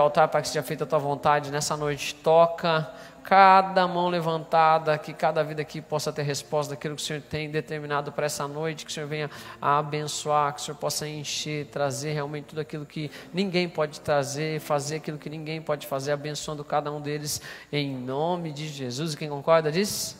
[0.00, 2.14] altar para que seja feita a tua vontade nessa noite.
[2.14, 2.90] Toca
[3.22, 7.50] cada mão levantada, que cada vida aqui possa ter resposta daquilo que o Senhor tem
[7.50, 11.66] determinado para essa noite, que o Senhor venha a abençoar, que o Senhor possa encher,
[11.66, 16.64] trazer realmente tudo aquilo que ninguém pode trazer, fazer aquilo que ninguém pode fazer, abençoando
[16.64, 19.12] cada um deles em nome de Jesus.
[19.12, 20.16] E quem concorda diz?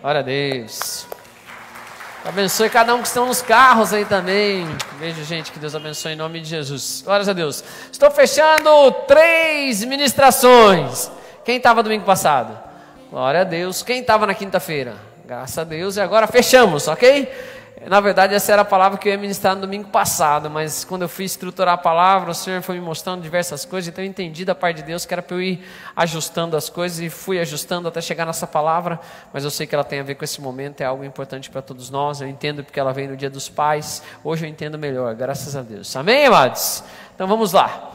[0.00, 1.08] Glória a Deus.
[2.24, 4.66] Abençoe cada um que estão nos carros aí também.
[4.98, 7.02] Vejo gente que Deus abençoe em nome de Jesus.
[7.04, 7.62] Glórias a Deus.
[7.90, 11.10] Estou fechando três ministrações.
[11.44, 12.58] Quem estava domingo passado?
[13.10, 13.82] Glória a Deus.
[13.82, 14.96] Quem estava na quinta-feira?
[15.24, 15.96] Graças a Deus.
[15.96, 17.32] E agora fechamos, ok?
[17.86, 21.02] Na verdade, essa era a palavra que eu ia ministrar no domingo passado, mas quando
[21.02, 24.44] eu fui estruturar a palavra, o Senhor foi me mostrando diversas coisas, então eu entendi
[24.44, 25.64] da parte de Deus que era para eu ir
[25.94, 28.98] ajustando as coisas e fui ajustando até chegar nessa palavra,
[29.32, 31.62] mas eu sei que ela tem a ver com esse momento, é algo importante para
[31.62, 35.14] todos nós, eu entendo porque ela veio no dia dos pais, hoje eu entendo melhor,
[35.14, 35.94] graças a Deus.
[35.94, 36.82] Amém, amados?
[37.14, 37.92] Então vamos lá.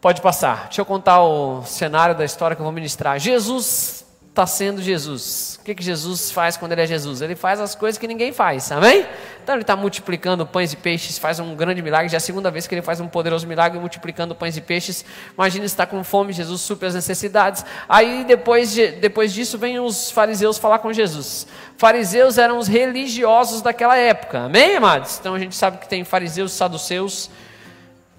[0.00, 0.64] Pode passar.
[0.64, 3.18] Deixa eu contar o cenário da história que eu vou ministrar.
[3.18, 4.03] Jesus
[4.34, 5.60] está sendo Jesus.
[5.60, 7.22] O que, que Jesus faz quando ele é Jesus?
[7.22, 9.06] Ele faz as coisas que ninguém faz, amém?
[9.40, 12.50] Então ele está multiplicando pães e peixes, faz um grande milagre, já é a segunda
[12.50, 15.04] vez que ele faz um poderoso milagre multiplicando pães e peixes.
[15.38, 17.64] Imagina está com fome, Jesus supre as necessidades.
[17.88, 21.46] Aí depois, de, depois disso vem os fariseus falar com Jesus.
[21.78, 25.16] Fariseus eram os religiosos daquela época, amém, amados?
[25.20, 27.30] Então a gente sabe que tem fariseus saduceus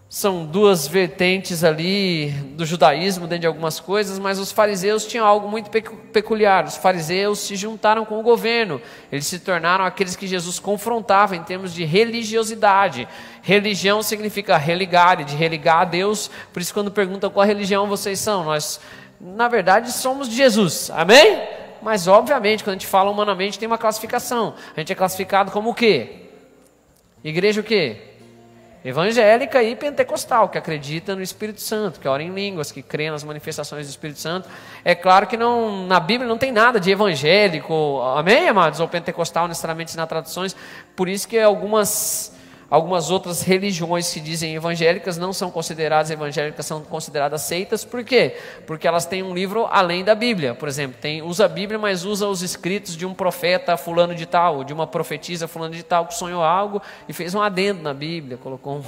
[0.07, 5.49] são duas vertentes ali do judaísmo dentro de algumas coisas, mas os fariseus tinham algo
[5.49, 6.63] muito peculiar.
[6.65, 8.79] Os fariseus se juntaram com o governo,
[9.11, 13.07] eles se tornaram aqueles que Jesus confrontava em termos de religiosidade.
[13.41, 16.29] Religião significa religar, e de religar a Deus.
[16.53, 18.79] Por isso, quando perguntam qual religião vocês são, nós,
[19.19, 21.41] na verdade, somos de Jesus, amém?
[21.81, 24.55] Mas, obviamente, quando a gente fala humanamente, tem uma classificação.
[24.75, 26.29] A gente é classificado como o quê?
[27.23, 28.14] Igreja o quê?
[28.85, 33.23] Evangélica e pentecostal, que acredita no Espírito Santo, que ora em línguas, que crê nas
[33.23, 34.47] manifestações do Espírito Santo.
[34.83, 38.79] É claro que não, na Bíblia não tem nada de evangélico, amém, amados?
[38.79, 40.55] Ou pentecostal necessariamente nas traduções,
[40.95, 42.34] por isso que algumas
[42.69, 47.85] Algumas outras religiões que dizem evangélicas não são consideradas evangélicas, são consideradas seitas.
[47.85, 48.35] Por quê?
[48.65, 50.55] Porque elas têm um livro além da Bíblia.
[50.55, 54.25] Por exemplo, tem, usa a Bíblia, mas usa os escritos de um profeta fulano de
[54.25, 57.93] tal, de uma profetisa fulano de tal, que sonhou algo e fez um adendo na
[57.93, 58.83] Bíblia, colocou um...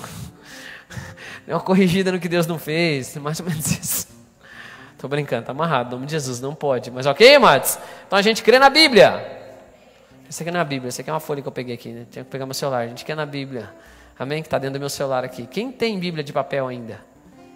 [1.47, 4.07] uma corrigida no que Deus não fez, mais ou menos isso.
[4.93, 6.89] Estou brincando, está amarrado, em nome de Jesus, não pode.
[6.89, 7.77] Mas ok, amados?
[8.07, 9.46] Então a gente crê na Bíblia.
[10.29, 11.89] Esse aqui não é a Bíblia, esse aqui é uma folha que eu peguei aqui,
[11.89, 12.05] né?
[12.11, 12.79] Tinha que pegar meu celular.
[12.79, 13.73] A gente quer na Bíblia.
[14.19, 14.41] Amém?
[14.41, 15.47] Que está dentro do meu celular aqui.
[15.47, 16.99] Quem tem Bíblia de papel ainda?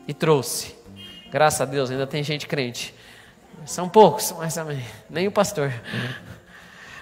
[0.08, 0.76] E trouxe.
[1.30, 2.94] Graças a Deus, ainda tem gente crente.
[3.66, 4.84] São poucos, mas amém.
[5.10, 5.72] Nem o pastor.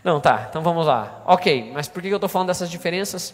[0.03, 1.21] Não, tá, então vamos lá.
[1.25, 3.33] Ok, mas por que eu estou falando dessas diferenças?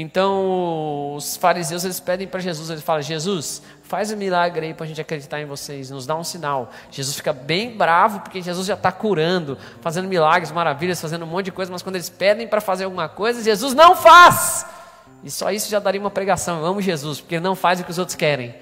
[0.00, 4.84] Então, os fariseus eles pedem para Jesus, eles falam: Jesus, faz um milagre aí para
[4.84, 6.70] a gente acreditar em vocês, nos dá um sinal.
[6.88, 11.46] Jesus fica bem bravo porque Jesus já está curando, fazendo milagres, maravilhas, fazendo um monte
[11.46, 14.64] de coisa, mas quando eles pedem para fazer alguma coisa, Jesus não faz.
[15.24, 16.60] E só isso já daria uma pregação.
[16.60, 18.54] Eu amo Jesus, porque ele não faz o que os outros querem.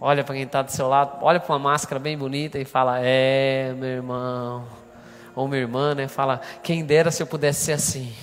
[0.00, 3.00] Olha para quem está do seu lado, olha para uma máscara bem bonita e fala:
[3.00, 4.64] É, meu irmão,
[5.34, 6.06] ou minha irmã, né?
[6.06, 8.14] Fala: Quem dera se eu pudesse ser assim.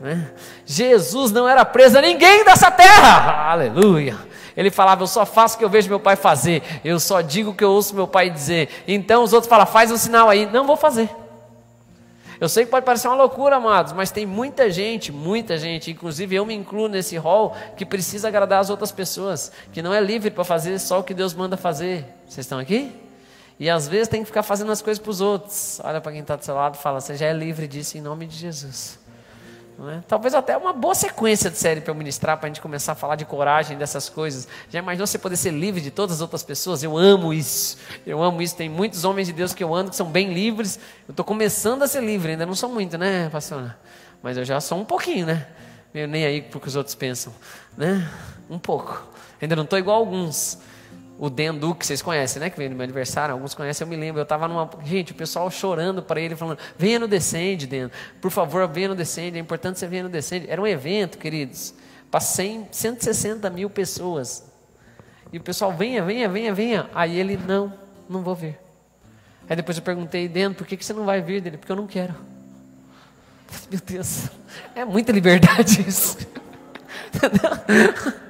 [0.00, 0.30] Né?
[0.64, 4.16] Jesus não era preso a ninguém dessa terra, aleluia.
[4.56, 7.50] Ele falava: Eu só faço o que eu vejo meu pai fazer, eu só digo
[7.50, 8.68] o que eu ouço meu pai dizer.
[8.86, 11.10] Então os outros falam: Faz um sinal aí, não vou fazer.
[12.38, 16.36] Eu sei que pode parecer uma loucura, amados, mas tem muita gente, muita gente, inclusive
[16.36, 20.30] eu me incluo nesse rol, que precisa agradar as outras pessoas, que não é livre
[20.30, 22.04] para fazer só o que Deus manda fazer.
[22.28, 22.92] Vocês estão aqui?
[23.58, 25.80] E às vezes tem que ficar fazendo as coisas para os outros.
[25.82, 28.02] Olha para quem está do seu lado e fala: Você já é livre disso em
[28.02, 28.98] nome de Jesus.
[29.78, 30.00] É?
[30.08, 32.94] Talvez até uma boa sequência de série para eu ministrar, para a gente começar a
[32.94, 34.48] falar de coragem dessas coisas.
[34.70, 36.82] Já imaginou você poder ser livre de todas as outras pessoas?
[36.82, 37.76] Eu amo isso.
[38.06, 38.56] Eu amo isso.
[38.56, 40.78] Tem muitos homens de Deus que eu ando que são bem livres.
[41.06, 43.76] Eu estou começando a ser livre, ainda não sou muito, né, pastor?
[44.22, 45.46] Mas eu já sou um pouquinho, né?
[45.94, 47.34] Eu nem aí porque os outros pensam,
[47.76, 48.10] né?
[48.48, 49.06] Um pouco.
[49.42, 50.58] Ainda não estou igual a alguns
[51.18, 52.50] o Den Duque, vocês conhecem, né?
[52.50, 54.20] Que veio no meu aniversário, alguns conhecem, eu me lembro.
[54.20, 54.68] Eu estava numa.
[54.84, 57.90] Gente, o pessoal chorando para ele, falando: venha no Descende, Den.
[58.20, 59.38] Por favor, venha no Descende.
[59.38, 60.46] É importante você venha no Descende.
[60.48, 61.74] Era um evento, queridos,
[62.10, 64.44] para 160 mil pessoas.
[65.32, 66.90] E o pessoal: venha, venha, venha, venha.
[66.94, 67.72] Aí ele: não,
[68.08, 68.58] não vou vir.
[69.48, 71.56] Aí depois eu perguntei: Den, por que, que você não vai vir dele?
[71.56, 72.14] Porque eu não quero.
[73.70, 74.28] Meu Deus,
[74.74, 76.18] é muita liberdade isso.
[77.14, 78.25] Entendeu?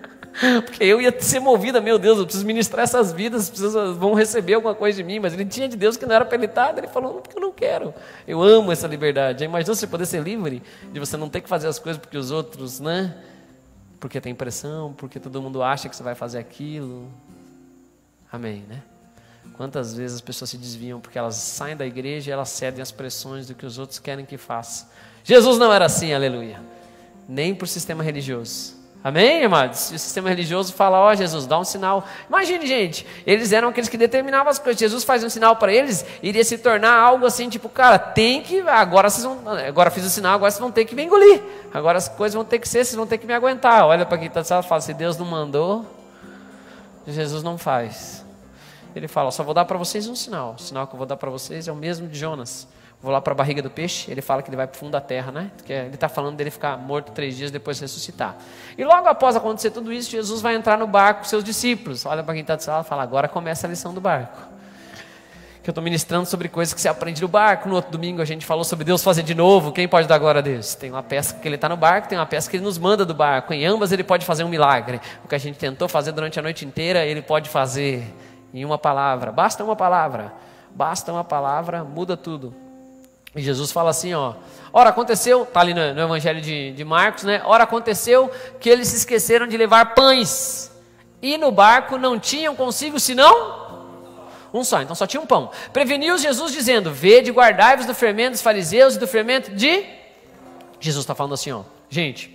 [0.64, 4.54] Porque eu ia ser movida, meu Deus, eu preciso ministrar essas vidas, preciso, vão receber
[4.54, 6.76] alguma coisa de mim, mas ele tinha de Deus que não era para ele estar,
[6.76, 7.94] ele falou, porque eu não quero.
[8.28, 9.44] Eu amo essa liberdade.
[9.44, 10.62] Imagina você poder ser livre,
[10.92, 13.16] de você não ter que fazer as coisas porque os outros, né?
[13.98, 17.08] Porque tem pressão, porque todo mundo acha que você vai fazer aquilo.
[18.30, 18.82] Amém, né?
[19.56, 22.92] Quantas vezes as pessoas se desviam porque elas saem da igreja e elas cedem às
[22.92, 24.90] pressões do que os outros querem que faça.
[25.24, 26.60] Jesus não era assim, aleluia.
[27.26, 28.75] Nem por sistema religioso.
[29.06, 29.92] Amém, amados?
[29.92, 32.04] E o sistema religioso fala: Ó, oh, Jesus, dá um sinal.
[32.28, 34.80] Imagine, gente, eles eram aqueles que determinavam as coisas.
[34.80, 38.62] Jesus faz um sinal para eles, iria se tornar algo assim, tipo, cara, tem que.
[38.62, 39.42] Agora vocês vão.
[39.64, 41.40] Agora fiz o sinal, agora vocês vão ter que me engolir.
[41.72, 43.86] Agora as coisas vão ter que ser, vocês vão ter que me aguentar.
[43.86, 45.86] Olha para quem está e fala: se Deus não mandou,
[47.06, 48.26] Jesus não faz.
[48.92, 50.56] Ele fala: só vou dar para vocês um sinal.
[50.58, 52.66] O sinal que eu vou dar para vocês é o mesmo de Jonas
[53.06, 54.90] vou lá para a barriga do peixe, ele fala que ele vai para o fundo
[54.90, 55.52] da terra, né?
[55.56, 58.34] Porque ele está falando dele ficar morto três dias depois de ressuscitar.
[58.76, 62.04] E logo após acontecer tudo isso, Jesus vai entrar no barco com seus discípulos.
[62.04, 64.36] Olha para quem está do sala e fala: agora começa a lição do barco.
[65.62, 67.68] Que eu estou ministrando sobre coisas que você aprende no barco.
[67.68, 69.70] No outro domingo a gente falou sobre Deus fazer de novo.
[69.70, 70.74] Quem pode dar glória a Deus?
[70.74, 73.04] Tem uma peça que ele está no barco, tem uma peça que ele nos manda
[73.04, 73.54] do barco.
[73.54, 75.00] Em ambas ele pode fazer um milagre.
[75.24, 78.12] O que a gente tentou fazer durante a noite inteira, ele pode fazer
[78.52, 79.30] em uma palavra.
[79.30, 80.32] Basta uma palavra.
[80.74, 82.65] Basta uma palavra, muda tudo.
[83.36, 84.34] E Jesus fala assim, ó.
[84.72, 87.42] Ora, aconteceu, está ali no, no Evangelho de, de, Marcos, né?
[87.44, 90.72] Ora, aconteceu que eles se esqueceram de levar pães.
[91.20, 93.66] E no barco não tinham consigo senão
[94.52, 94.80] um só.
[94.80, 95.50] Então só tinha um pão.
[95.72, 99.84] Preveniu Jesus dizendo: Vede, guardai-vos do fermento dos fariseus e do fermento de.
[100.80, 101.62] Jesus está falando assim, ó.
[101.88, 102.30] Gente,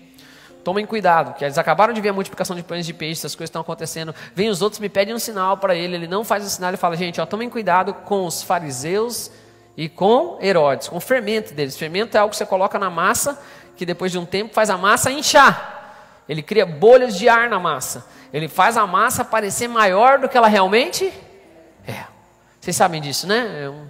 [0.64, 3.50] tomem cuidado, que eles acabaram de ver a multiplicação de pães de peixe, essas coisas
[3.50, 4.16] estão acontecendo.
[4.36, 6.78] Vem os outros, me pedem um sinal para ele, ele não faz o sinal, ele
[6.78, 9.32] fala: Gente, ó, tomem cuidado com os fariseus
[9.76, 11.78] e com Herodes, com o fermento deles.
[11.78, 13.42] Fermento é algo que você coloca na massa,
[13.76, 16.24] que depois de um tempo faz a massa inchar.
[16.28, 18.06] Ele cria bolhas de ar na massa.
[18.32, 21.12] Ele faz a massa parecer maior do que ela realmente
[21.88, 22.06] é.
[22.60, 23.64] Vocês sabem disso, né?
[23.64, 23.88] É um,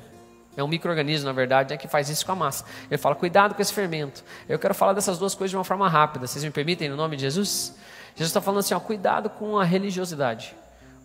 [0.57, 2.65] é um microorganismo, na verdade, né, que faz isso com a massa.
[2.89, 4.23] Ele fala, cuidado com esse fermento.
[4.47, 6.25] Eu quero falar dessas duas coisas de uma forma rápida.
[6.25, 7.75] Vocês me permitem, no nome de Jesus?
[8.15, 10.55] Jesus está falando assim, ó, cuidado com a religiosidade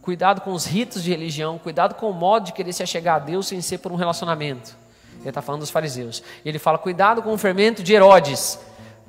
[0.06, 3.18] cuidado com os ritos de religião, cuidado com o modo de querer se achegar a
[3.18, 4.76] Deus sem ser por um relacionamento.
[5.18, 6.22] Ele está falando dos fariseus.
[6.44, 8.56] Ele fala, cuidado com o fermento de Herodes.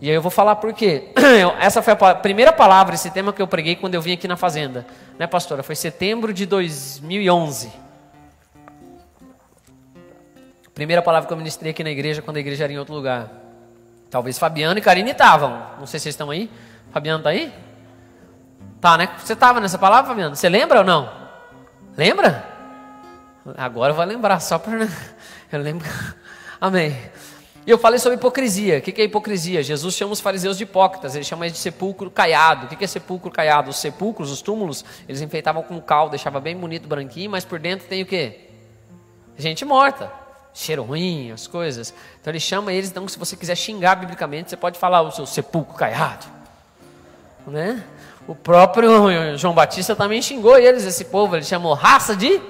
[0.02, 1.10] E aí eu vou falar por quê.
[1.62, 4.36] Essa foi a primeira palavra, esse tema que eu preguei quando eu vim aqui na
[4.36, 4.88] fazenda.
[5.20, 5.62] Né, pastora?
[5.62, 7.72] Foi setembro de 2011.
[10.74, 13.32] Primeira palavra que eu ministrei aqui na igreja, quando a igreja era em outro lugar.
[14.10, 15.62] Talvez Fabiano e Karine estavam.
[15.78, 16.50] Não sei se vocês estão aí.
[16.92, 17.54] Fabiano está aí?
[18.88, 19.10] Tá, né?
[19.18, 20.34] Você estava nessa palavra, Fabiano?
[20.34, 21.12] Você lembra ou não?
[21.98, 22.48] Lembra?
[23.58, 24.88] Agora vou lembrar, só para.
[25.52, 25.86] Eu lembro.
[26.62, 26.98] Amém.
[27.66, 28.78] E eu falei sobre hipocrisia.
[28.78, 29.62] O que é hipocrisia?
[29.62, 32.66] Jesus chama os fariseus de hipócritas, ele chama eles de sepulcro caiado.
[32.66, 33.72] O que é sepulcro caiado?
[33.72, 37.90] Os sepulcros, os túmulos, eles enfeitavam com cal, deixava bem bonito, branquinho, mas por dentro
[37.90, 38.48] tem o quê?
[39.38, 40.10] Gente morta,
[40.54, 41.94] cheiro ruim, as coisas.
[42.22, 45.26] Então ele chama eles, então se você quiser xingar biblicamente, você pode falar o seu
[45.26, 46.26] sepulcro caiado.
[47.46, 47.84] Né?
[48.28, 52.42] O próprio João Batista também xingou eles, esse povo, ele chamou raça de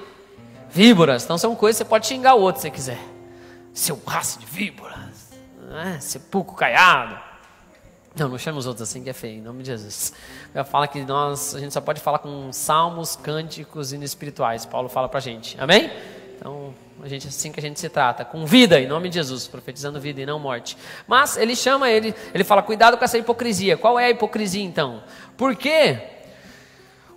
[0.70, 1.24] víboras.
[1.24, 2.98] Então são coisas que você pode xingar o outro se quiser.
[3.72, 5.30] Seu raça de víboras,
[5.70, 5.98] né?
[6.00, 7.18] sepulcro caiado.
[8.16, 10.12] Não, não chama os outros assim que é feio, em nome de Jesus.
[10.52, 14.66] Eu falo que nós, a gente só pode falar com salmos, cânticos e espirituais.
[14.66, 15.56] Paulo fala pra gente.
[15.60, 15.92] Amém?
[16.38, 19.48] Então, a gente assim que a gente se trata, com vida, em nome de Jesus,
[19.48, 20.76] profetizando vida e não morte.
[21.06, 23.76] Mas ele chama ele, ele fala: cuidado com essa hipocrisia.
[23.76, 25.02] Qual é a hipocrisia então?
[25.36, 25.98] Porque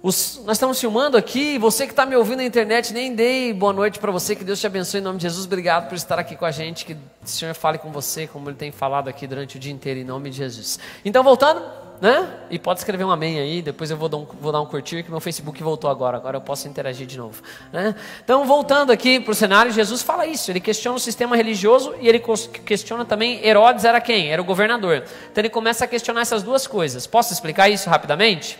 [0.02, 3.72] os, nós estamos filmando aqui, você que está me ouvindo na internet, nem dei boa
[3.72, 5.46] noite para você, que Deus te abençoe em nome de Jesus.
[5.46, 8.58] Obrigado por estar aqui com a gente, que o Senhor fale com você, como Ele
[8.58, 10.80] tem falado aqui durante o dia inteiro, em nome de Jesus.
[11.06, 11.62] Então, voltando,
[12.01, 12.27] né?
[12.50, 15.03] E pode escrever um amém aí, depois eu vou dar um, vou dar um curtir,
[15.03, 17.43] que meu Facebook voltou agora, agora eu posso interagir de novo.
[17.72, 17.93] Né?
[18.24, 22.10] Então, voltando aqui para o cenário, Jesus fala isso, ele questiona o sistema religioso e
[22.10, 22.20] ele
[22.65, 24.31] questiona também, Herodes era quem?
[24.31, 25.03] Era o governador.
[25.31, 27.05] Então ele começa a questionar essas duas coisas.
[27.05, 28.58] Posso explicar isso rapidamente?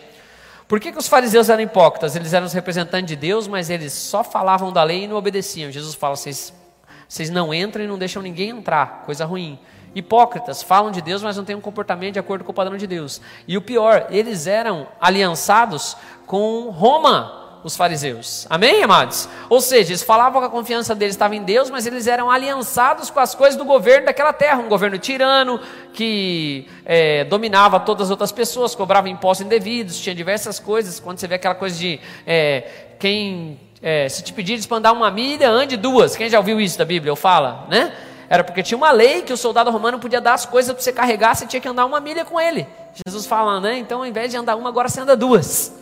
[0.68, 2.14] Por que, que os fariseus eram hipócritas?
[2.14, 5.70] Eles eram os representantes de Deus, mas eles só falavam da lei e não obedeciam.
[5.70, 6.52] Jesus fala, vocês,
[7.12, 9.58] vocês não entram e não deixam ninguém entrar, coisa ruim.
[9.94, 12.86] Hipócritas, falam de Deus, mas não têm um comportamento de acordo com o padrão de
[12.86, 13.20] Deus.
[13.46, 18.46] E o pior, eles eram aliançados com Roma, os fariseus.
[18.48, 19.28] Amém, amados?
[19.50, 23.10] Ou seja, eles falavam que a confiança deles estava em Deus, mas eles eram aliançados
[23.10, 24.60] com as coisas do governo daquela terra.
[24.60, 25.60] Um governo tirano,
[25.92, 30.98] que é, dominava todas as outras pessoas, cobrava impostos indevidos, tinha diversas coisas.
[30.98, 35.10] Quando você vê aquela coisa de é, quem é, se te pedir para andar uma
[35.10, 36.14] milha, ande duas.
[36.14, 37.10] Quem já ouviu isso da Bíblia?
[37.10, 37.92] Eu falo, né?
[38.28, 40.92] Era porque tinha uma lei que o soldado romano podia dar as coisas para você
[40.92, 42.66] carregar, você tinha que andar uma milha com ele.
[43.06, 43.76] Jesus fala, né?
[43.76, 45.81] Então, ao invés de andar uma, agora você anda duas.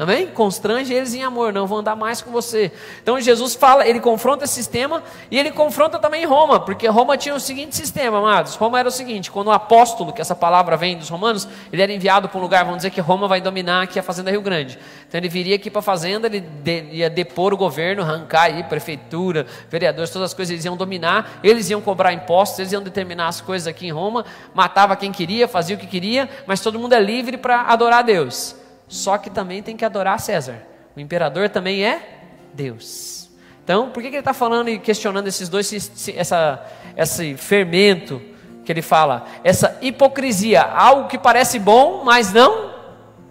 [0.00, 0.28] Amém?
[0.28, 2.72] Constrange eles em amor, não vão andar mais com você.
[3.02, 7.34] Então Jesus fala, ele confronta esse sistema e ele confronta também Roma, porque Roma tinha
[7.34, 8.54] o seguinte sistema, amados.
[8.54, 11.92] Roma era o seguinte: quando o apóstolo, que essa palavra vem dos romanos, ele era
[11.92, 14.78] enviado para um lugar, vamos dizer que Roma vai dominar aqui a Fazenda Rio Grande.
[15.06, 16.48] Então ele viria aqui para a Fazenda, ele
[16.92, 21.68] ia depor o governo, arrancar aí, prefeitura, vereadores, todas as coisas, eles iam dominar, eles
[21.68, 25.76] iam cobrar impostos, eles iam determinar as coisas aqui em Roma, matava quem queria, fazia
[25.76, 28.59] o que queria, mas todo mundo é livre para adorar a Deus
[28.90, 30.66] só que também tem que adorar César.
[30.96, 33.30] O imperador também é Deus.
[33.62, 35.72] Então, por que, que ele está falando e questionando esses dois,
[36.16, 36.66] essa,
[36.96, 38.20] esse fermento
[38.64, 39.26] que ele fala?
[39.44, 42.74] Essa hipocrisia, algo que parece bom, mas não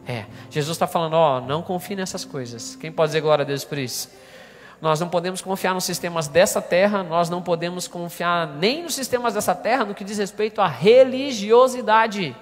[0.07, 0.23] é.
[0.49, 2.77] Jesus está falando, ó, não confie nessas coisas.
[2.77, 4.09] Quem pode dizer glória a Deus por isso?
[4.81, 9.33] Nós não podemos confiar nos sistemas dessa terra, nós não podemos confiar nem nos sistemas
[9.33, 12.33] dessa terra no que diz respeito à religiosidade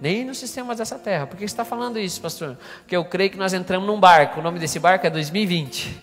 [0.00, 1.26] nem nos sistemas dessa terra.
[1.26, 2.56] Por que você está falando isso, pastor?
[2.80, 4.40] Porque eu creio que nós entramos num barco.
[4.40, 6.02] O nome desse barco é 2020.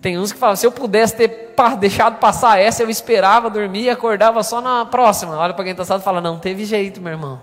[0.00, 3.90] Tem uns que falam: se eu pudesse ter deixado passar essa, eu esperava, dormia e
[3.90, 5.36] acordava só na próxima.
[5.36, 7.40] Olha para quem está assado e fala: não teve jeito, meu irmão.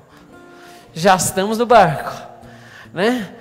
[0.94, 2.12] Já estamos no barco,
[2.94, 3.36] né?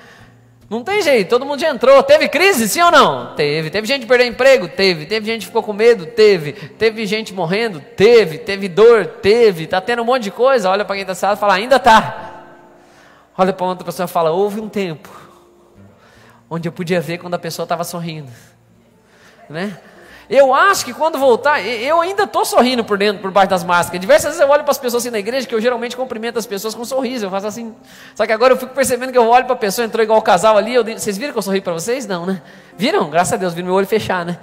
[0.70, 2.00] Não tem jeito, todo mundo já entrou.
[2.00, 3.34] Teve crise, sim ou não?
[3.34, 3.70] Teve.
[3.70, 4.68] Teve gente que perdeu emprego?
[4.68, 5.04] Teve.
[5.04, 6.06] Teve gente que ficou com medo?
[6.06, 6.52] Teve.
[6.52, 7.80] Teve gente morrendo?
[7.80, 8.38] Teve.
[8.38, 9.04] Teve dor?
[9.04, 9.64] Teve.
[9.64, 10.70] Está tendo um monte de coisa.
[10.70, 12.44] Olha para quem está sentado e fala, ainda está.
[13.36, 15.10] Olha para outra pessoa e fala, houve um tempo
[16.48, 18.30] onde eu podia ver quando a pessoa estava sorrindo.
[19.48, 19.76] Né?
[20.30, 24.00] Eu acho que quando voltar, eu ainda estou sorrindo por dentro, por baixo das máscaras.
[24.00, 26.46] Diversas vezes eu olho para as pessoas assim na igreja, que eu geralmente cumprimento as
[26.46, 27.26] pessoas com um sorriso.
[27.26, 27.74] Eu faço assim.
[28.14, 30.22] Só que agora eu fico percebendo que eu olho para a pessoa, entrou igual o
[30.22, 30.72] casal ali.
[30.72, 32.06] Eu, vocês viram que eu sorri para vocês?
[32.06, 32.40] Não, né?
[32.76, 33.10] Viram?
[33.10, 34.38] Graças a Deus, viram meu olho fechar, né?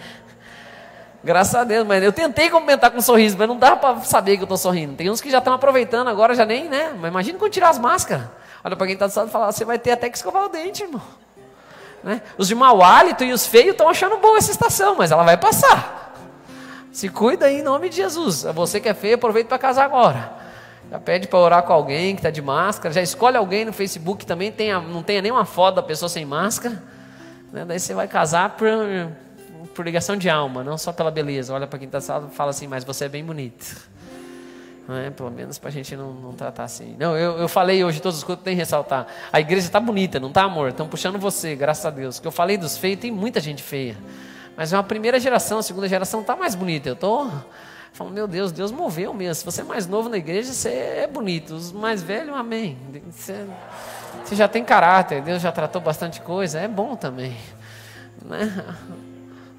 [1.23, 4.35] Graças a Deus, mas eu tentei cumprimentar com um sorriso, mas não dá para saber
[4.35, 4.93] que eu estou sorrindo.
[4.93, 6.93] Tem uns que já estão aproveitando agora, já nem, né?
[6.99, 8.25] Mas imagina quando tirar as máscaras.
[8.61, 10.49] Olha para quem está do lado e fala: você vai ter até que escovar o
[10.49, 11.01] dente, irmão.
[12.07, 12.21] Né?
[12.37, 15.35] Os de mau hálito e os feios estão achando boa essa estação, mas ela vai
[15.35, 16.15] passar.
[16.89, 18.45] Se cuida aí em nome de Jesus.
[18.45, 20.31] É você que é feio, aproveita para casar agora.
[20.89, 22.93] Já pede para orar com alguém que está de máscara.
[22.93, 26.25] Já escolhe alguém no Facebook que também tenha, não tenha nenhuma foto da pessoa sem
[26.25, 26.81] máscara.
[27.51, 27.65] Né?
[27.65, 28.69] Daí você vai casar por,
[29.75, 31.53] por ligação de alma, não só pela beleza.
[31.53, 33.65] Olha para quem está e fala assim, mas você é bem bonito.
[34.89, 36.95] É, pelo menos para a gente não, não, tratar assim.
[36.97, 39.05] Não, eu, eu falei hoje, todos os cultos tem que ressaltar.
[39.33, 40.69] A igreja está bonita, não está, amor?
[40.69, 42.19] Estão puxando você, graças a Deus.
[42.19, 43.97] Que eu falei dos feios, tem muita gente feia.
[44.55, 46.87] Mas é uma primeira geração, a segunda geração está mais bonita.
[46.87, 47.29] Eu estou
[47.91, 49.35] falando, meu Deus, Deus moveu mesmo.
[49.35, 51.53] Se você é mais novo na igreja, você é bonito.
[51.55, 52.77] Os mais velhos, amém.
[53.11, 53.45] Você,
[54.23, 57.35] você já tem caráter, Deus já tratou bastante coisa, é bom também.
[58.23, 58.63] Né?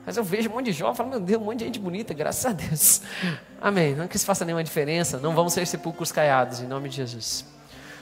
[0.09, 2.15] Mas eu vejo um monte de jovem, falo, meu Deus, um monte de gente bonita,
[2.15, 3.03] graças a Deus.
[3.61, 3.95] Amém.
[3.95, 7.45] Não que isso faça nenhuma diferença, não vamos ser sepulcros caiados, em nome de Jesus.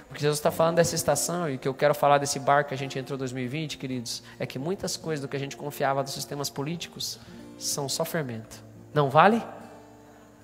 [0.09, 2.75] O que Jesus está falando dessa estação e que eu quero falar desse barco que
[2.75, 6.01] a gente entrou em 2020, queridos, é que muitas coisas do que a gente confiava
[6.05, 7.19] dos sistemas políticos
[7.59, 8.63] são só fermento.
[8.95, 9.43] Não vale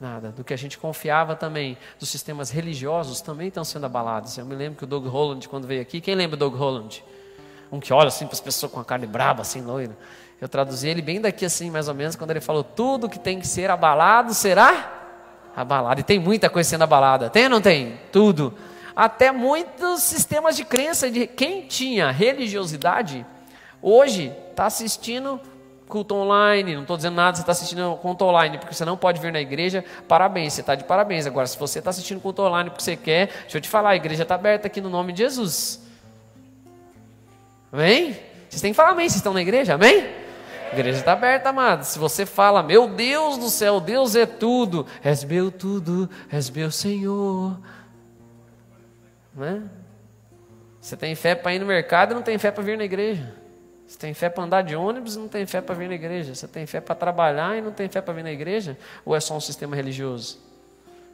[0.01, 0.31] nada.
[0.31, 4.37] Do que a gente confiava também dos sistemas religiosos também estão sendo abalados.
[4.37, 7.05] Eu me lembro que o Doug Holland, quando veio aqui, quem lembra do Doug Holland?
[7.71, 9.97] Um que olha assim para as pessoas com a carne braba, assim, loira.
[10.43, 13.39] Eu traduzi ele bem daqui assim, mais ou menos, quando ele falou: tudo que tem
[13.39, 14.93] que ser abalado será
[15.57, 16.01] abalado.
[16.01, 17.31] E tem muita coisa sendo abalada.
[17.31, 17.99] Tem ou não tem?
[18.11, 18.53] Tudo
[18.95, 23.25] até muitos sistemas de crença de quem tinha religiosidade,
[23.81, 25.41] hoje está assistindo
[25.89, 29.21] culto online, não estou dizendo nada, você está assistindo culto online porque você não pode
[29.21, 31.27] vir na igreja, parabéns, você está de parabéns.
[31.27, 33.97] Agora, se você está assistindo culto online porque você quer, deixa eu te falar, a
[33.97, 35.81] igreja está aberta aqui no nome de Jesus.
[37.71, 38.17] Amém?
[38.49, 40.23] Vocês têm que falar amém, vocês estão na igreja, amém?
[40.73, 41.89] A igreja está aberta, amados.
[41.89, 46.71] Se você fala, meu Deus do céu, Deus é tudo, és meu tudo, és meu
[46.71, 47.61] Senhor.
[49.35, 49.63] Né?
[50.81, 53.35] Você tem fé para ir no mercado e não tem fé para vir na igreja.
[53.87, 56.35] Você tem fé para andar de ônibus e não tem fé para vir na igreja.
[56.35, 58.79] Você tem fé para trabalhar e não tem fé para vir na igreja?
[59.05, 60.39] Ou é só um sistema religioso?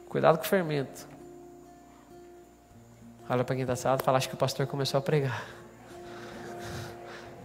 [0.07, 1.05] Cuidado com o fermento.
[3.29, 5.45] Olha para quem está sentado e fala: Acho que o pastor começou a pregar.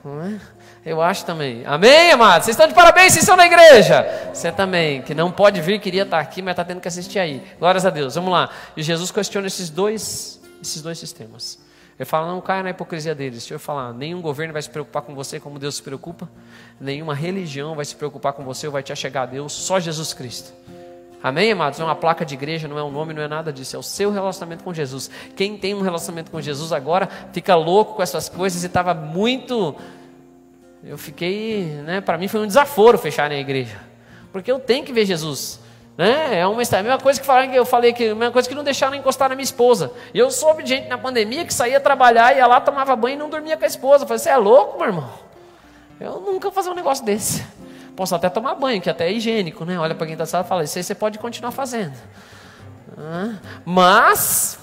[0.04, 0.40] Não é?
[0.84, 1.64] Eu acho também.
[1.64, 2.44] Amém, amados?
[2.44, 4.30] Vocês estão de parabéns, vocês estão na igreja.
[4.32, 7.42] Você também, que não pode vir, queria estar aqui, mas está tendo que assistir aí.
[7.58, 8.14] Glórias a Deus.
[8.14, 8.50] Vamos lá.
[8.76, 11.58] E Jesus questiona esses dois esses dois sistemas.
[11.98, 13.40] Ele fala, não caia na hipocrisia deles.
[13.40, 16.28] Deixa eu falar, nenhum governo vai se preocupar com você como Deus se preocupa,
[16.80, 20.12] nenhuma religião vai se preocupar com você ou vai te achegar a Deus, só Jesus
[20.12, 20.52] Cristo.
[21.22, 21.78] Amém, amados?
[21.78, 23.76] Não é uma placa de igreja, não é um nome, não é nada disso.
[23.76, 25.10] É o seu relacionamento com Jesus.
[25.34, 29.74] Quem tem um relacionamento com Jesus agora fica louco com essas coisas e estava muito.
[30.86, 32.00] Eu fiquei, né?
[32.00, 33.80] Para mim foi um desaforo fechar a igreja,
[34.30, 35.60] porque eu tenho que ver Jesus.
[35.96, 36.40] Né?
[36.40, 38.64] É uma a mesma coisa que que eu falei que a mesma coisa que não
[38.64, 39.92] deixaram encostar na minha esposa.
[40.12, 43.18] E eu soube de gente na pandemia que saía trabalhar, ia lá, tomava banho e
[43.18, 44.04] não dormia com a esposa.
[44.04, 45.10] Eu falei, você é louco, meu irmão?
[46.00, 47.46] Eu nunca vou fazer um negócio desse.
[47.96, 49.78] Posso até tomar banho, que até é higiênico, né?
[49.78, 51.94] Olha para quem está sala e fala, isso aí você pode continuar fazendo.
[53.64, 54.58] Mas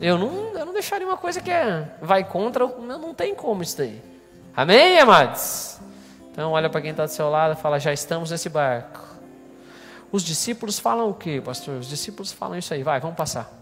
[0.00, 3.78] eu não, eu não deixaria uma coisa que é, vai contra, não tem como isso
[3.78, 4.15] daí.
[4.56, 5.78] Amém, amados?
[6.32, 9.04] Então olha para quem está do seu lado e fala, já estamos nesse barco.
[10.10, 11.74] Os discípulos falam o que, pastor?
[11.74, 13.52] Os discípulos falam isso aí, vai, vamos passar.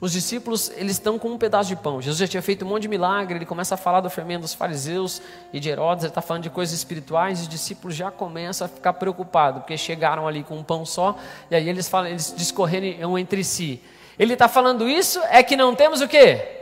[0.00, 2.02] Os discípulos, eles estão com um pedaço de pão.
[2.02, 4.52] Jesus já tinha feito um monte de milagre, ele começa a falar do fermento dos
[4.52, 8.64] fariseus e de Herodes, ele está falando de coisas espirituais, e os discípulos já começam
[8.64, 11.16] a ficar preocupados, porque chegaram ali com um pão só,
[11.48, 13.80] e aí eles falam, eles discorreram entre si.
[14.18, 16.55] Ele está falando isso, é que não temos o quê?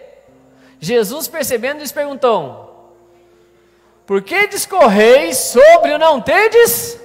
[0.81, 2.95] Jesus percebendo, lhes perguntou:
[4.07, 7.01] Por que discorreis sobre o não tedes?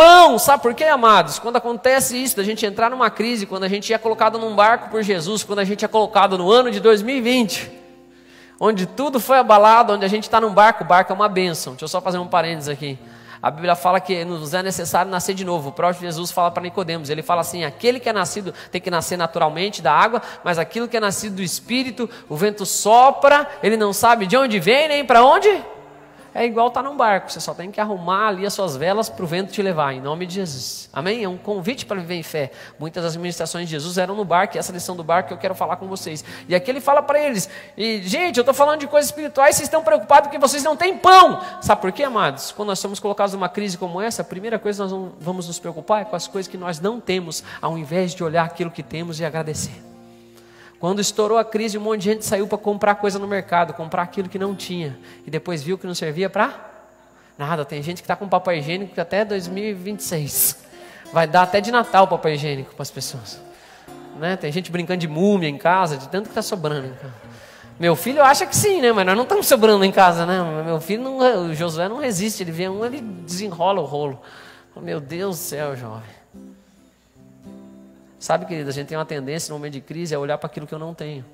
[0.00, 0.38] pão.
[0.38, 1.38] Sabe por quê, amados?
[1.38, 4.88] Quando acontece isso, da gente entrar numa crise, quando a gente é colocado num barco
[4.88, 7.70] por Jesus, quando a gente é colocado no ano de 2020,
[8.58, 11.74] onde tudo foi abalado, onde a gente está num barco, o barco é uma bênção.
[11.74, 12.98] Deixa eu só fazer um parênteses aqui.
[13.42, 15.70] A Bíblia fala que nos é necessário nascer de novo.
[15.70, 17.08] O próprio Jesus fala para Nicodemos.
[17.08, 20.88] Ele fala assim: aquele que é nascido tem que nascer naturalmente da água, mas aquilo
[20.88, 25.04] que é nascido do Espírito, o vento sopra, ele não sabe de onde vem nem
[25.04, 25.48] para onde
[26.34, 29.08] é igual estar tá num barco, você só tem que arrumar ali as suas velas
[29.08, 30.88] para o vento te levar, em nome de Jesus.
[30.92, 31.24] Amém?
[31.24, 32.50] É um convite para viver em fé.
[32.78, 35.38] Muitas das ministrações de Jesus eram no barco, e essa lição do barco que eu
[35.38, 36.24] quero falar com vocês.
[36.48, 39.66] E aqui ele fala para eles: e, gente, eu estou falando de coisas espirituais, vocês
[39.66, 41.40] estão preocupados porque vocês não têm pão.
[41.60, 42.52] Sabe por quê, amados?
[42.52, 45.58] Quando nós somos colocados numa crise como essa, a primeira coisa que nós vamos nos
[45.58, 48.82] preocupar é com as coisas que nós não temos, ao invés de olhar aquilo que
[48.82, 49.89] temos e agradecer.
[50.80, 54.02] Quando estourou a crise, um monte de gente saiu para comprar coisa no mercado, comprar
[54.02, 54.98] aquilo que não tinha.
[55.26, 56.58] E depois viu que não servia para
[57.36, 57.66] nada.
[57.66, 60.56] Tem gente que está com papai higiênico que até 2026.
[61.12, 63.38] Vai dar até de Natal papai higiênico para as pessoas.
[64.18, 64.36] Né?
[64.36, 66.96] Tem gente brincando de múmia em casa, de tanto que está sobrando.
[67.78, 68.90] Meu filho acha que sim, né?
[68.90, 70.62] Mas nós não estamos sobrando em casa, né?
[70.64, 72.42] Meu filho, não, o Josué não resiste.
[72.42, 74.20] Ele vê um, ele desenrola o rolo.
[74.76, 76.19] Meu Deus do céu, jovem.
[78.20, 80.66] Sabe, querido, a gente tem uma tendência no momento de crise a olhar para aquilo
[80.66, 81.24] que eu não tenho,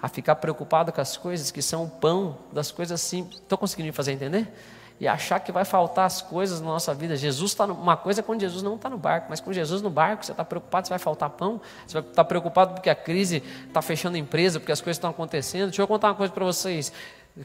[0.00, 3.36] a ficar preocupado com as coisas que são o pão das coisas simples.
[3.36, 4.52] Estou conseguindo me fazer entender?
[5.00, 7.16] E achar que vai faltar as coisas na nossa vida.
[7.16, 10.22] Jesus está uma coisa quando Jesus não está no barco, mas com Jesus no barco,
[10.22, 13.42] você está preocupado se vai faltar pão, você vai estar tá preocupado porque a crise
[13.66, 15.70] está fechando a empresa, porque as coisas estão acontecendo.
[15.70, 16.92] Deixa eu contar uma coisa para vocês: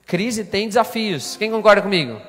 [0.05, 1.37] crise tem desafios.
[1.37, 2.19] Quem concorda comigo?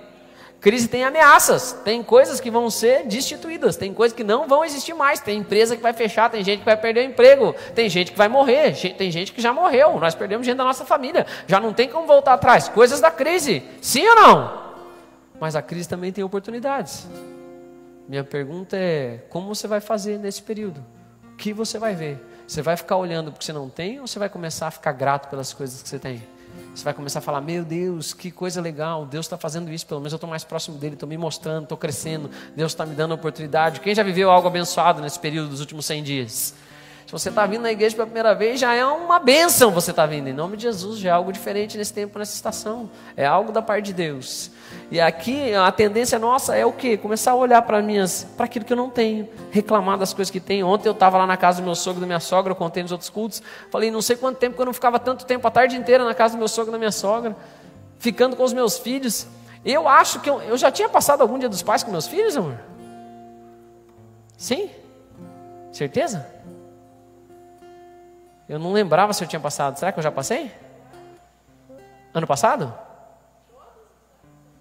[0.61, 4.93] Crise tem ameaças, tem coisas que vão ser destituídas, tem coisas que não vão existir
[4.93, 8.13] mais, tem empresa que vai fechar, tem gente que vai perder o emprego, tem gente
[8.13, 11.59] que vai morrer, tem gente que já morreu, nós perdemos gente da nossa família, já
[11.59, 14.71] não tem como voltar atrás, coisas da crise, sim ou não?
[15.41, 17.09] Mas a crise também tem oportunidades.
[18.07, 20.85] Minha pergunta é: como você vai fazer nesse período?
[21.33, 22.19] O que você vai ver?
[22.47, 25.31] Você vai ficar olhando porque você não tem ou você vai começar a ficar grato
[25.31, 26.23] pelas coisas que você tem?
[26.75, 30.01] Você vai começar a falar: Meu Deus, que coisa legal, Deus está fazendo isso, pelo
[30.01, 33.13] menos eu estou mais próximo dele, estou me mostrando, estou crescendo, Deus está me dando
[33.13, 33.81] oportunidade.
[33.81, 36.55] Quem já viveu algo abençoado nesse período dos últimos 100 dias?
[37.11, 40.03] Se você está vindo na igreja pela primeira vez, já é uma bênção você estar
[40.03, 40.29] tá vindo.
[40.29, 42.89] Em nome de Jesus, já é algo diferente nesse tempo, nessa estação.
[43.17, 44.53] É algo da parte de Deus.
[44.91, 46.97] E aqui a tendência nossa é o quê?
[46.97, 50.41] Começar a olhar para minhas, para aquilo que eu não tenho, reclamar das coisas que
[50.41, 50.67] tenho.
[50.67, 52.83] Ontem eu estava lá na casa do meu sogro e da minha sogra, eu contei
[52.83, 53.41] nos outros cultos.
[53.71, 56.13] Falei, não sei quanto tempo que eu não ficava tanto tempo, a tarde inteira na
[56.13, 57.37] casa do meu sogro e da minha sogra,
[58.01, 59.29] ficando com os meus filhos.
[59.65, 62.37] Eu acho que eu, eu já tinha passado algum dia dos pais com meus filhos,
[62.37, 62.59] amor?
[64.37, 64.71] Sim?
[65.71, 66.27] Certeza?
[68.49, 69.79] Eu não lembrava se eu tinha passado.
[69.79, 70.51] Será que eu já passei?
[72.13, 72.90] Ano passado?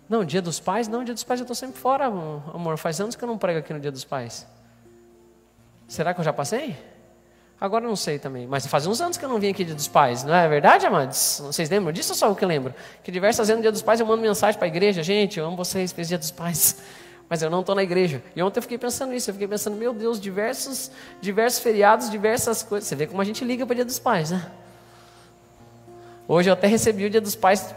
[0.09, 0.87] Não, dia dos pais?
[0.87, 2.77] Não, dia dos pais eu estou sempre fora, amor.
[2.77, 4.47] Faz anos que eu não prego aqui no dia dos pais.
[5.87, 6.75] Será que eu já passei?
[7.61, 8.47] Agora eu não sei também.
[8.47, 10.23] Mas faz uns anos que eu não vim aqui dia dos pais.
[10.23, 11.41] Não é verdade, amados?
[11.45, 12.73] Vocês lembram disso ou só o que lembro?
[13.03, 15.03] Que diversas vezes no dia dos pais eu mando mensagem para a igreja.
[15.03, 16.81] Gente, eu amo vocês, feliz dia dos pais
[17.29, 18.23] mas eu não estou na igreja.
[18.35, 20.89] E ontem eu fiquei pensando nisso, eu fiquei pensando, meu Deus, diversos,
[21.21, 22.89] diversos feriados, diversas coisas.
[22.89, 24.51] Você vê como a gente liga para o dia dos pais, né?
[26.31, 27.73] Hoje eu até recebi o dia dos pais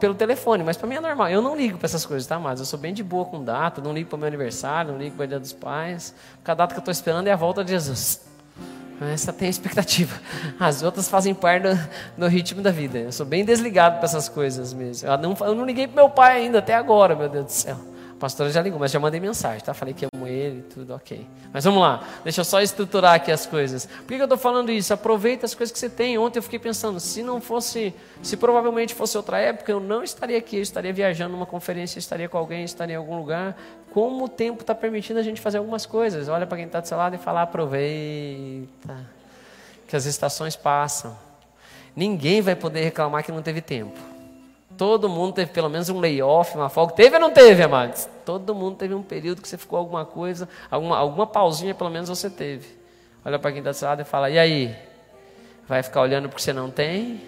[0.00, 1.30] pelo telefone, mas para mim é normal.
[1.30, 3.80] Eu não ligo para essas coisas, tá, mas eu sou bem de boa com data,
[3.80, 6.12] não ligo para meu aniversário, não ligo para o dia dos pais.
[6.44, 8.20] A data que eu estou esperando é a volta de Jesus.
[9.00, 10.20] Essa tem expectativa.
[10.58, 12.98] As outras fazem parte do, do, ritmo da vida.
[12.98, 15.08] Eu sou bem desligado para essas coisas mesmo.
[15.08, 17.76] Eu não, eu não liguei para meu pai ainda, até agora, meu Deus do céu.
[18.16, 19.74] A pastora já ligou, mas já mandei mensagem, tá?
[19.74, 21.26] Falei que amo ele, tudo ok.
[21.52, 23.86] Mas vamos lá, deixa eu só estruturar aqui as coisas.
[23.86, 24.94] Por que eu estou falando isso?
[24.94, 26.16] Aproveita as coisas que você tem.
[26.16, 30.38] Ontem eu fiquei pensando, se não fosse, se provavelmente fosse outra época, eu não estaria
[30.38, 33.56] aqui, eu estaria viajando numa conferência, estaria com alguém, estaria em algum lugar.
[33.92, 36.28] Como o tempo está permitindo a gente fazer algumas coisas.
[36.28, 38.96] Olha para quem está do seu lado e fala, aproveita.
[39.88, 41.16] Que as estações passam.
[41.96, 44.13] Ninguém vai poder reclamar que não teve tempo.
[44.76, 46.94] Todo mundo teve pelo menos um layoff, uma folga.
[46.94, 48.08] Teve ou não teve, amados?
[48.24, 52.08] Todo mundo teve um período que você ficou alguma coisa, alguma, alguma pausinha pelo menos
[52.08, 52.76] você teve.
[53.24, 54.76] Olha para quem está do seu lado e fala: e aí?
[55.66, 57.22] Vai ficar olhando porque você não tem?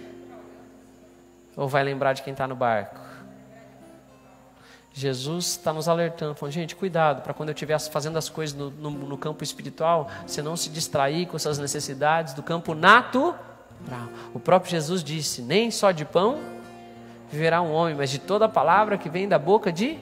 [1.57, 3.01] Ou vai lembrar de quem está no barco?
[4.93, 8.71] Jesus está nos alertando, falando, gente, cuidado, para quando eu estiver fazendo as coisas no,
[8.71, 13.39] no, no, campo espiritual, você não se distrair com essas necessidades do campo natural.
[14.35, 16.56] O próprio Jesus disse: nem só de pão
[17.31, 19.99] viverá um homem, mas de toda palavra que vem da boca de.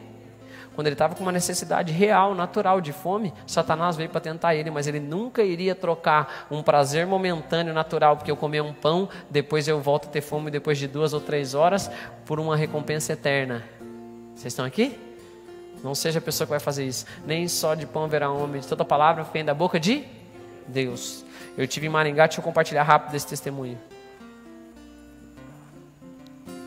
[0.74, 4.70] Quando ele estava com uma necessidade real, natural de fome, Satanás veio para tentar ele,
[4.72, 9.68] mas ele nunca iria trocar um prazer momentâneo, natural, porque eu comer um pão, depois
[9.68, 11.88] eu volto a ter fome depois de duas ou três horas,
[12.26, 13.62] por uma recompensa eterna.
[14.34, 14.98] Vocês estão aqui?
[15.82, 17.06] Não seja a pessoa que vai fazer isso.
[17.24, 20.04] Nem só de pão verá um homem, de toda palavra que vem da boca de
[20.66, 21.24] Deus.
[21.56, 23.78] Eu tive em Maringá, deixa eu compartilhar rápido esse testemunho.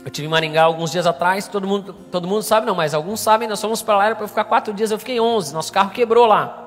[0.07, 3.19] Eu tive em Maringá alguns dias atrás, todo mundo, todo mundo sabe, não, mas alguns
[3.19, 5.89] sabem, nós fomos para lá, era para ficar quatro dias, eu fiquei onze, nosso carro
[5.89, 6.63] quebrou lá.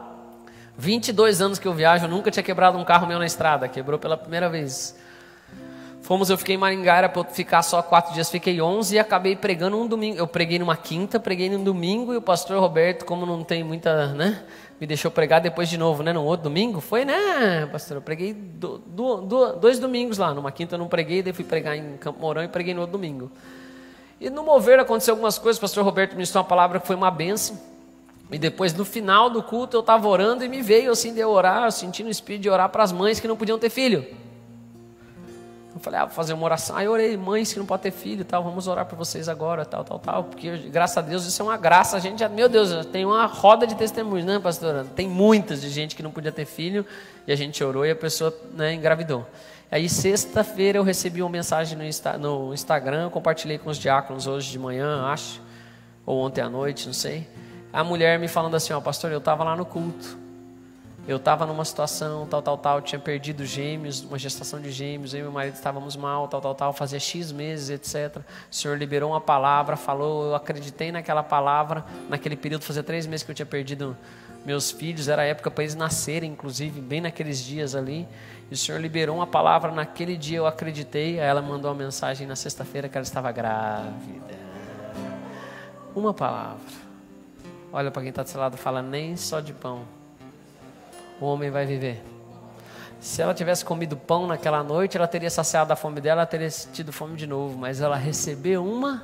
[0.77, 3.99] 22 anos que eu viajo, eu nunca tinha quebrado um carro meu na estrada, quebrou
[3.99, 4.95] pela primeira vez.
[6.03, 9.35] Fomos, eu fiquei em Maringá, era para ficar só quatro dias, fiquei onze e acabei
[9.35, 10.19] pregando um domingo.
[10.19, 14.09] Eu preguei numa quinta, preguei num domingo e o pastor Roberto, como não tem muita,
[14.09, 14.43] né,
[14.81, 16.81] me deixou pregar depois de novo, né, no outro domingo.
[16.81, 17.99] Foi, né, pastor?
[17.99, 21.45] Eu preguei do, do, do, dois domingos lá, numa quinta eu não preguei, daí fui
[21.45, 23.31] pregar em Campo Mourão e preguei no outro domingo.
[24.19, 26.97] E no mover aconteceu algumas coisas, o pastor Roberto me disse uma palavra que foi
[26.97, 27.61] uma benção.
[28.33, 31.71] E depois, no final do culto, eu estava orando e me veio assim de orar,
[31.73, 34.07] sentindo o espírito de orar para as mães que não podiam ter filho.
[35.73, 36.77] Eu falei, ah, vou fazer uma oração.
[36.77, 39.65] Aí eu orei, mães que não podem ter filho, tal, vamos orar por vocês agora,
[39.65, 40.25] tal, tal, tal.
[40.25, 41.97] Porque, graças a Deus, isso é uma graça.
[41.97, 44.85] A gente já, meu Deus, tem uma roda de testemunhos, né, pastora?
[44.85, 46.85] Tem muitas de gente que não podia ter filho,
[47.27, 49.25] e a gente orou e a pessoa né, engravidou.
[49.71, 54.27] Aí, sexta-feira, eu recebi uma mensagem no, Insta, no Instagram, eu compartilhei com os diáconos
[54.27, 55.41] hoje de manhã, acho,
[56.05, 57.29] ou ontem à noite, não sei.
[57.73, 60.20] A mulher me falando assim, ó, pastor, eu estava lá no culto
[61.11, 65.19] eu estava numa situação, tal, tal, tal, tinha perdido gêmeos, uma gestação de gêmeos, eu
[65.19, 68.23] e meu marido estávamos mal, tal, tal, tal, fazia X meses, etc.
[68.49, 73.25] O Senhor liberou uma palavra, falou, eu acreditei naquela palavra, naquele período, fazia três meses
[73.25, 73.97] que eu tinha perdido
[74.47, 78.07] meus filhos, era a época para eles nascerem, inclusive, bem naqueles dias ali.
[78.49, 82.25] E o Senhor liberou uma palavra, naquele dia eu acreditei, aí ela mandou uma mensagem
[82.25, 84.39] na sexta-feira que ela estava grávida.
[85.93, 86.61] Uma palavra.
[87.73, 89.99] Olha para quem está do seu lado, fala nem só de pão
[91.21, 92.03] o homem vai viver.
[93.01, 96.49] Se ela tivesse comido pão naquela noite, ela teria saciado a fome dela, ela teria
[96.49, 97.59] tido fome de novo.
[97.59, 99.03] Mas ela recebeu uma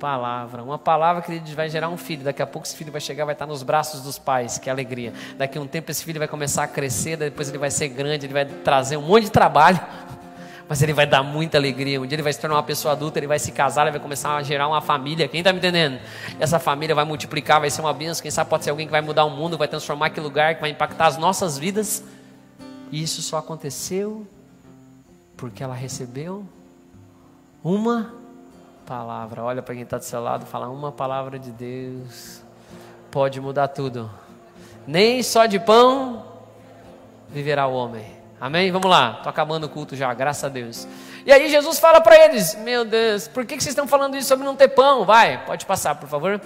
[0.00, 2.24] palavra, uma palavra que vai gerar um filho.
[2.24, 5.12] Daqui a pouco esse filho vai chegar, vai estar nos braços dos pais, que alegria.
[5.36, 8.24] Daqui a um tempo esse filho vai começar a crescer, depois ele vai ser grande,
[8.24, 9.78] ele vai trazer um monte de trabalho,
[10.70, 12.00] mas ele vai dar muita alegria.
[12.00, 13.98] Um dia ele vai se tornar uma pessoa adulta, ele vai se casar, ele vai
[13.98, 15.26] começar a gerar uma família.
[15.26, 15.98] Quem está me entendendo?
[16.38, 18.22] Essa família vai multiplicar, vai ser uma bênção.
[18.22, 20.60] Quem sabe pode ser alguém que vai mudar o mundo, vai transformar aquele lugar, que
[20.60, 22.04] vai impactar as nossas vidas.
[22.92, 24.24] E isso só aconteceu
[25.36, 26.46] porque ela recebeu
[27.64, 28.14] uma
[28.86, 29.42] palavra.
[29.42, 32.44] Olha para quem está do seu lado, fala uma palavra de Deus
[33.10, 34.08] pode mudar tudo.
[34.86, 36.24] Nem só de pão
[37.28, 38.72] viverá o homem Amém?
[38.72, 40.88] Vamos lá, estou acabando o culto já, graças a Deus.
[41.26, 44.28] E aí Jesus fala para eles: Meu Deus, por que, que vocês estão falando isso
[44.28, 45.04] sobre não ter pão?
[45.04, 46.40] Vai, pode passar, por favor.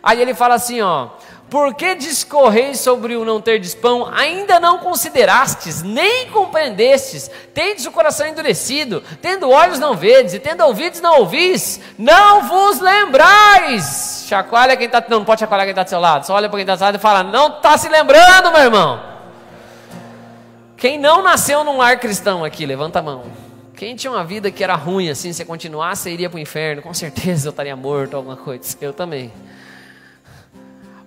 [0.00, 1.08] Aí ele fala assim: Ó,
[1.50, 4.08] por que discorreis sobre o não ter pão?
[4.14, 10.64] Ainda não considerastes, nem compreendestes, tendes o coração endurecido, tendo olhos não vedes, e tendo
[10.64, 14.24] ouvidos não ouvis, não vos lembrais.
[14.28, 16.58] Chacoalha quem está, não, não pode chacoalhar quem está do seu lado, só olha para
[16.58, 19.09] quem está do seu lado e fala: Não está se lembrando, meu irmão.
[20.80, 23.24] Quem não nasceu num lar cristão aqui, levanta a mão.
[23.76, 26.94] Quem tinha uma vida que era ruim assim, se continuasse, iria para o inferno, com
[26.94, 28.74] certeza eu estaria morto, alguma coisa.
[28.80, 29.30] Eu também.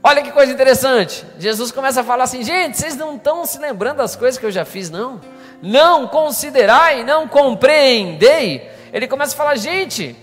[0.03, 1.25] Olha que coisa interessante.
[1.39, 4.51] Jesus começa a falar assim: gente, vocês não estão se lembrando das coisas que eu
[4.51, 5.19] já fiz, não?
[5.59, 8.69] Não considerai, não compreendei.
[8.93, 10.15] Ele começa a falar: gente,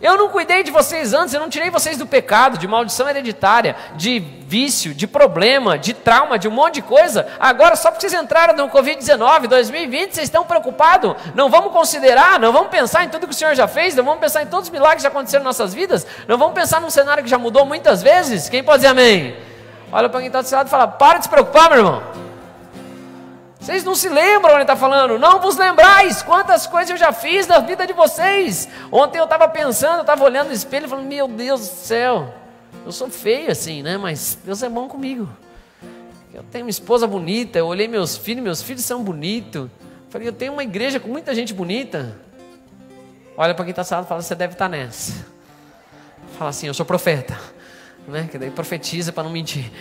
[0.00, 3.74] eu não cuidei de vocês antes, eu não tirei vocês do pecado, de maldição hereditária,
[3.94, 7.26] de vício, de problema, de trauma, de um monte de coisa.
[7.40, 11.14] Agora, só porque vocês entraram no Covid-19, 2020, vocês estão preocupados?
[11.34, 14.20] Não vamos considerar, não vamos pensar em tudo que o Senhor já fez, não vamos
[14.20, 16.90] pensar em todos os milagres que já aconteceram em nossas vidas, não vamos pensar num
[16.90, 18.50] cenário que já mudou muitas vezes?
[18.50, 19.34] Quem pode dizer amém?
[19.90, 22.25] Olha para quem está do seu lado e fala: para de se preocupar, meu irmão.
[23.66, 27.48] Vocês não se lembram, ele está falando, não vos lembrais quantas coisas eu já fiz
[27.48, 28.68] na vida de vocês.
[28.92, 32.32] Ontem eu estava pensando, eu estava olhando no espelho e falando, meu Deus do céu,
[32.84, 33.96] eu sou feio assim, né?
[33.96, 35.28] Mas Deus é bom comigo.
[36.32, 39.68] Eu tenho uma esposa bonita, eu olhei meus filhos, meus filhos são bonitos.
[40.10, 42.16] Falei, eu tenho uma igreja com muita gente bonita.
[43.36, 45.26] Olha para quem está salado e fala, você deve estar tá nessa.
[46.38, 47.36] Fala assim, eu sou profeta.
[48.06, 48.28] Né?
[48.30, 49.72] Que daí profetiza para não mentir.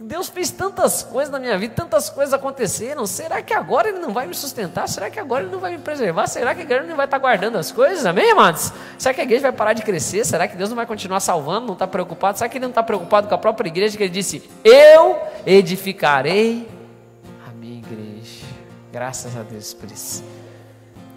[0.00, 3.06] Deus fez tantas coisas na minha vida, tantas coisas aconteceram.
[3.06, 4.88] Será que agora Ele não vai me sustentar?
[4.88, 6.26] Será que agora Ele não vai me preservar?
[6.26, 8.06] Será que agora Ele não vai estar guardando as coisas?
[8.06, 8.72] Amém, amados?
[8.98, 10.24] Será que a igreja vai parar de crescer?
[10.24, 11.66] Será que Deus não vai continuar salvando?
[11.66, 12.38] Não está preocupado?
[12.38, 13.96] Será que Ele não está preocupado com a própria igreja?
[13.96, 16.68] Que Ele disse: Eu edificarei
[17.48, 18.46] a minha igreja.
[18.92, 20.24] Graças a Deus por isso.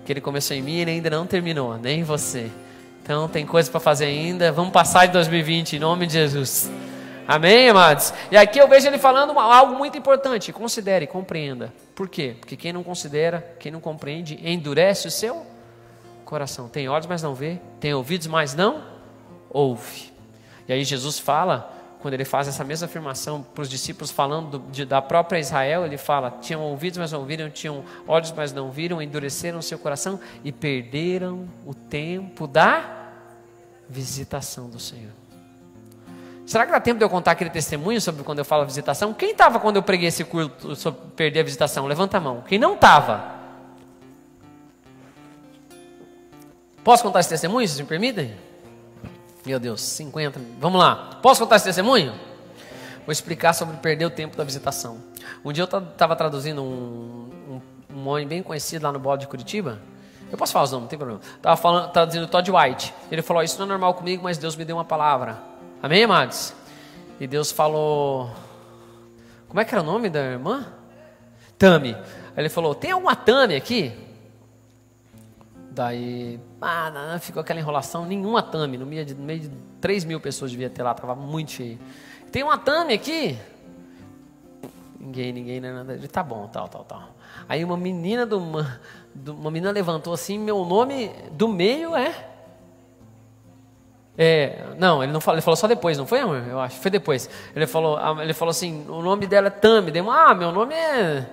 [0.05, 2.51] Que Ele começou em mim e Ele ainda não terminou, nem em você.
[3.01, 4.51] Então tem coisa para fazer ainda.
[4.51, 6.69] Vamos passar de 2020 em nome de Jesus.
[7.27, 8.13] Amém, amados?
[8.29, 10.51] E aqui eu vejo ele falando algo muito importante.
[10.51, 11.73] Considere, compreenda.
[11.95, 12.35] Por quê?
[12.39, 15.45] Porque quem não considera, quem não compreende, endurece o seu
[16.25, 16.67] coração.
[16.67, 17.59] Tem olhos, mas não vê.
[17.79, 18.83] Tem ouvidos, mas não
[19.49, 20.11] ouve.
[20.67, 24.83] E aí Jesus fala, quando ele faz essa mesma afirmação para os discípulos, falando de,
[24.83, 29.01] da própria Israel, ele fala: tinham ouvidos, mas não ouviram, tinham olhos, mas não viram,
[29.01, 33.11] endureceram o seu coração e perderam o tempo da
[33.87, 35.22] visitação do Senhor.
[36.45, 39.13] Será que dá tempo de eu contar aquele testemunho sobre quando eu falo visitação?
[39.13, 41.85] Quem estava quando eu preguei esse culto sobre perder a visitação?
[41.85, 42.43] Levanta a mão.
[42.47, 43.33] Quem não estava?
[46.83, 48.35] Posso contar esse testemunho, se me permitem?
[49.45, 50.39] Meu Deus, 50.
[50.59, 51.17] Vamos lá.
[51.21, 52.13] Posso contar esse testemunho?
[53.05, 54.97] Vou explicar sobre perder o tempo da visitação.
[55.45, 57.61] Um dia eu estava traduzindo um, um,
[57.95, 59.79] um homem bem conhecido lá no bode de Curitiba.
[60.29, 61.21] Eu posso falar os nomes, não tem problema.
[61.35, 62.93] Estava traduzindo Todd White.
[63.11, 65.52] Ele falou: Isso não é normal comigo, mas Deus me deu uma palavra.
[65.83, 66.53] Amém, amados?
[67.19, 68.31] E Deus falou.
[69.49, 70.65] Como é que era o nome da irmã?
[71.59, 71.93] Tami.
[71.93, 73.91] Aí ele falou: Tem alguma Tami aqui?
[75.71, 78.05] Daí, ah, ficou aquela enrolação.
[78.05, 78.77] Nenhuma Tami.
[78.77, 81.77] No meio de, no meio de 3 mil pessoas devia ter lá, estava muito cheio.
[82.31, 83.37] Tem uma Tami aqui?
[84.97, 85.85] Ninguém, ninguém, né?
[85.89, 87.09] Ele tá bom, tal, tal, tal.
[87.49, 88.79] Aí uma menina do, uma,
[89.27, 92.32] uma menina levantou assim: Meu nome do meio é
[94.17, 96.43] é, não, ele não falou, ele falou só depois, não foi, amor?
[96.47, 97.29] Eu acho, foi depois.
[97.55, 99.91] Ele falou, ele falou assim, o nome dela é Tami.
[99.91, 101.27] Deu, ah, meu nome é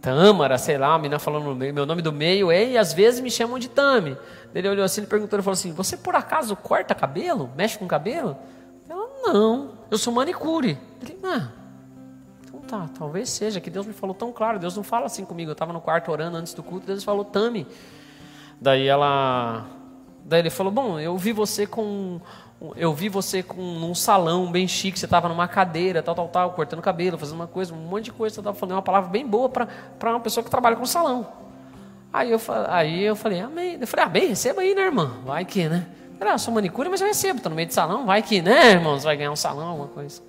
[0.00, 1.18] Tâmara, sei lá, a menina
[1.56, 4.16] meio, meu nome do meio é, e às vezes me chamam de Tami.
[4.54, 7.50] Ele olhou assim, ele perguntou, ele falou assim, você por acaso corta cabelo?
[7.56, 8.36] Mexe com cabelo?
[8.88, 10.78] Ela, não, eu sou manicure.
[11.02, 11.48] Ele, ah,
[12.44, 15.50] então tá, talvez seja, que Deus me falou tão claro, Deus não fala assim comigo.
[15.50, 17.66] Eu estava no quarto orando antes do culto, Deus falou Tami.
[18.60, 19.66] Daí ela
[20.26, 22.20] Daí ele falou: Bom, eu vi você com.
[22.74, 26.50] Eu vi você com um salão bem chique, você estava numa cadeira, tal, tal, tal,
[26.52, 29.26] cortando cabelo, fazendo uma coisa, um monte de coisa, você estava falando uma palavra bem
[29.26, 29.68] boa para
[30.10, 31.26] uma pessoa que trabalha com salão.
[32.10, 33.76] Aí eu, aí eu falei, amém.
[33.78, 35.12] Eu falei, ah, bem, receba aí, né, irmã?
[35.24, 35.86] Vai que, né?
[36.12, 38.40] Eu falei, ah, sou manicure, mas eu recebo, estou no meio de salão, vai que,
[38.40, 39.04] né, irmãos?
[39.04, 40.22] Vai ganhar um salão, alguma coisa.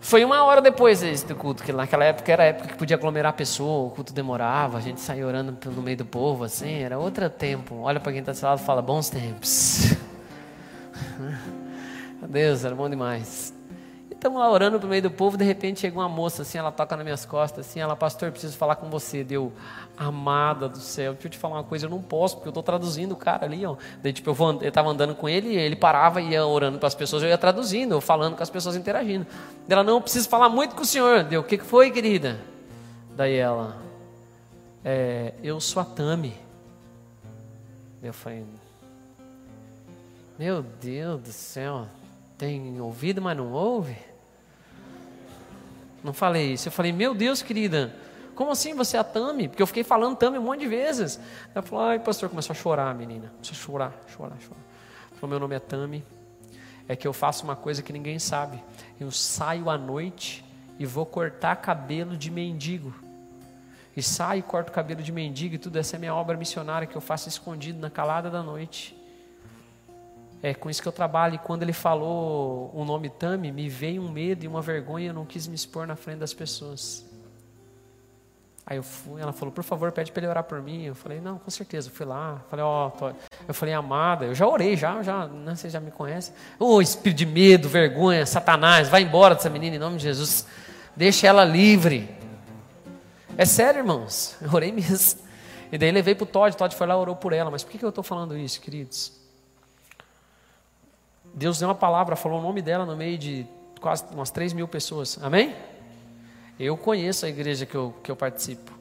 [0.00, 3.30] Foi uma hora depois do culto, que naquela época era a época que podia aglomerar
[3.30, 6.98] a pessoa, o culto demorava, a gente saía orando no meio do povo, assim, era
[6.98, 7.76] outro tempo.
[7.82, 9.94] Olha para quem está do seu lado e fala, bons tempos.
[12.28, 13.59] Deus, era bom demais
[14.20, 16.94] estamos lá orando pro meio do povo, de repente chega uma moça assim, ela toca
[16.94, 19.24] nas minhas costas, assim, ela, pastor, preciso falar com você.
[19.24, 19.50] Deu,
[19.96, 22.62] amada do céu, deixa eu te falar uma coisa, eu não posso, porque eu estou
[22.62, 23.76] traduzindo o cara ali, ó.
[24.02, 27.22] Daí, tipo, eu estava andando com ele, ele parava e ia orando para as pessoas,
[27.22, 29.26] eu ia traduzindo, eu falando com as pessoas interagindo.
[29.66, 31.24] Ela, não, eu preciso falar muito com o senhor.
[31.24, 32.38] Deu, o que, que foi, querida?
[33.16, 33.78] Daí ela,
[34.84, 36.34] é, eu sou a Tami.
[38.02, 38.44] Eu falei,
[40.38, 41.86] meu Deus do céu,
[42.36, 44.09] tem ouvido, mas não ouve?
[46.02, 46.68] Não falei isso.
[46.68, 47.94] Eu falei, meu Deus, querida,
[48.34, 49.48] como assim você é a Tami?
[49.48, 51.20] Porque eu fiquei falando Tami um monte de vezes.
[51.54, 53.30] Ela falou, ai, pastor, começou a chorar, menina.
[53.34, 54.60] Começou a chorar, chorar, chorar.
[55.14, 56.04] Falou, meu nome é Tami.
[56.88, 58.62] É que eu faço uma coisa que ninguém sabe.
[58.98, 60.44] Eu saio à noite
[60.78, 62.94] e vou cortar cabelo de mendigo.
[63.96, 65.76] E saio e corto cabelo de mendigo e tudo.
[65.76, 68.96] Essa é minha obra missionária que eu faço escondido na calada da noite.
[70.42, 71.34] É com isso que eu trabalho.
[71.34, 75.08] E quando ele falou o nome Tami, me veio um medo e uma vergonha.
[75.08, 77.04] Eu não quis me expor na frente das pessoas.
[78.70, 80.84] Aí eu fui, ela falou, por favor, pede para ele orar por mim.
[80.84, 81.88] Eu falei, não, com certeza.
[81.88, 83.12] Eu fui lá, falei, ó, oh,
[83.48, 86.32] eu falei, amada, eu já orei, já, já, né, você já me conhece.
[86.58, 90.46] Ô, oh, espírito de medo, vergonha, Satanás, vai embora dessa menina em nome de Jesus.
[90.94, 92.08] Deixa ela livre.
[93.36, 95.20] É sério, irmãos, eu orei mesmo.
[95.72, 97.50] E daí levei para o Todd, Todd foi lá orou por ela.
[97.50, 99.19] Mas por que, que eu estou falando isso, queridos?
[101.32, 103.46] Deus deu uma palavra, falou o nome dela no meio de
[103.80, 105.18] quase umas 3 mil pessoas.
[105.22, 105.54] Amém?
[106.58, 108.72] Eu conheço a igreja que eu, que eu participo.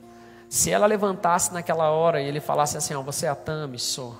[0.50, 4.18] Se ela levantasse naquela hora e ele falasse assim: ó, Você é a Tami, sou.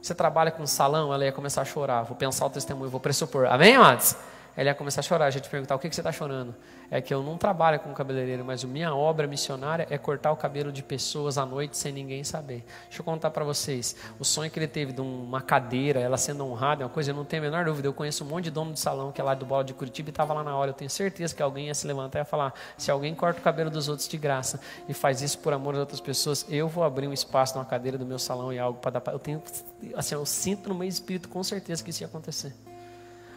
[0.00, 2.02] Você trabalha com salão, ela ia começar a chorar.
[2.02, 3.46] Vou pensar o testemunho, vou pressupor.
[3.46, 4.16] Amém, amados?
[4.56, 5.26] Ela ia começar a chorar.
[5.26, 6.54] A gente perguntar: O que, que você está chorando?
[6.90, 10.36] é que eu não trabalho com cabeleireiro, mas a minha obra missionária é cortar o
[10.36, 12.64] cabelo de pessoas à noite sem ninguém saber.
[12.84, 13.96] Deixa eu contar para vocês.
[14.18, 17.14] O sonho que ele teve de uma cadeira, ela sendo honrada, é uma coisa, eu
[17.16, 17.88] não tenho a menor dúvida.
[17.88, 20.08] Eu conheço um monte de dono de salão que é lá do Bola de Curitiba
[20.08, 20.70] e estava lá na hora.
[20.70, 23.42] Eu tenho certeza que alguém ia se levantar e ia falar: se alguém corta o
[23.42, 26.84] cabelo dos outros de graça e faz isso por amor às outras pessoas, eu vou
[26.84, 29.12] abrir um espaço numa cadeira do meu salão e algo para dar.
[29.12, 29.42] Eu tenho,
[29.96, 32.54] assim, eu sinto no meu espírito com certeza que isso ia acontecer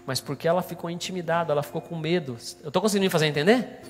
[0.07, 2.37] mas porque ela ficou intimidada, ela ficou com medo.
[2.63, 3.81] Eu estou conseguindo me fazer entender?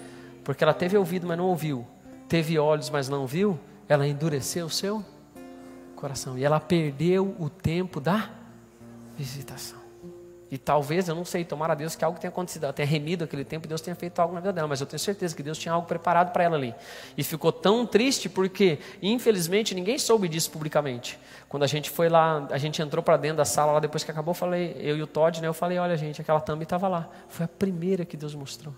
[0.43, 1.85] Porque ela teve ouvido, mas não ouviu.
[2.27, 3.59] Teve olhos, mas não viu.
[3.87, 5.05] Ela endureceu o seu
[5.95, 6.35] coração.
[6.35, 8.31] E ela perdeu o tempo da
[9.15, 9.86] visitação.
[10.49, 13.25] E talvez, eu não sei, tomara a Deus que algo tenha acontecido, ela tenha remido
[13.25, 15.43] aquele tempo e Deus tenha feito algo na vida dela, mas eu tenho certeza que
[15.43, 16.73] Deus tinha algo preparado para ela ali.
[17.17, 21.19] E ficou tão triste porque, infelizmente, ninguém soube disso publicamente.
[21.49, 24.11] Quando a gente foi lá, a gente entrou para dentro da sala lá depois que
[24.11, 26.87] acabou, eu falei, eu e o Todd, né, eu falei, olha gente, aquela thumb estava
[26.87, 27.09] lá.
[27.27, 28.73] Foi a primeira que Deus mostrou.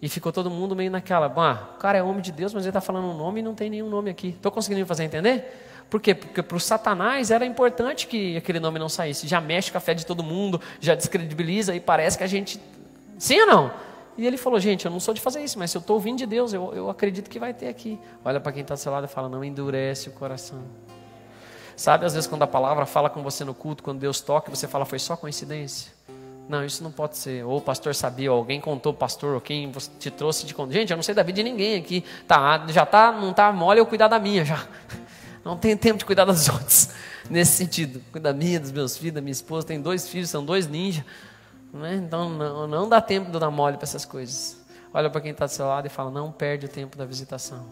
[0.00, 2.70] E ficou todo mundo meio naquela, ah, o cara é homem de Deus, mas ele
[2.70, 4.28] está falando um nome e não tem nenhum nome aqui.
[4.28, 5.69] Estou conseguindo me fazer entender?
[5.90, 6.14] Por quê?
[6.14, 9.26] Porque para o Satanás era importante que aquele nome não saísse.
[9.26, 12.60] Já mexe com a fé de todo mundo, já descredibiliza e parece que a gente.
[13.18, 13.72] Sim ou não?
[14.16, 16.18] E ele falou: Gente, eu não sou de fazer isso, mas se eu estou ouvindo
[16.18, 17.98] de Deus, eu, eu acredito que vai ter aqui.
[18.24, 20.62] Olha para quem está do seu lado e fala: Não endurece o coração.
[21.74, 24.68] Sabe, às vezes, quando a palavra fala com você no culto, quando Deus toca, você
[24.68, 25.92] fala: Foi só coincidência?
[26.48, 27.44] Não, isso não pode ser.
[27.44, 30.72] Ou o pastor sabia, ou alguém contou pastor, ou quem te trouxe de conta.
[30.72, 32.04] Gente, eu não sei da vida de ninguém aqui.
[32.28, 34.66] Tá, já tá, não tá mole eu cuidar da minha já.
[35.44, 36.90] Não tenho tempo de cuidar dos outros.
[37.28, 39.66] Nesse sentido, cuidar da minha, dos meus filhos, da minha esposa.
[39.66, 41.04] Tem dois filhos, são dois ninjas.
[41.84, 41.94] É?
[41.94, 44.58] Então não, não dá tempo de dar mole para essas coisas.
[44.92, 47.64] Olha para quem está do seu lado e fala: não perde o tempo da visitação.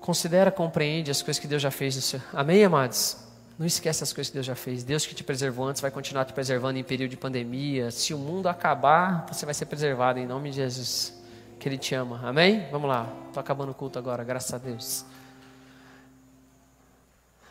[0.00, 2.20] Considera, compreende as coisas que Deus já fez no seu.
[2.32, 3.18] Amém, amados?
[3.58, 4.82] Não esquece as coisas que Deus já fez.
[4.82, 7.90] Deus que te preservou antes vai continuar te preservando em período de pandemia.
[7.90, 11.19] Se o mundo acabar, você vai ser preservado em nome de Jesus.
[11.60, 12.20] Que Ele te ama.
[12.24, 12.66] Amém?
[12.72, 13.06] Vamos lá.
[13.28, 15.04] Estou acabando o culto agora, graças a Deus.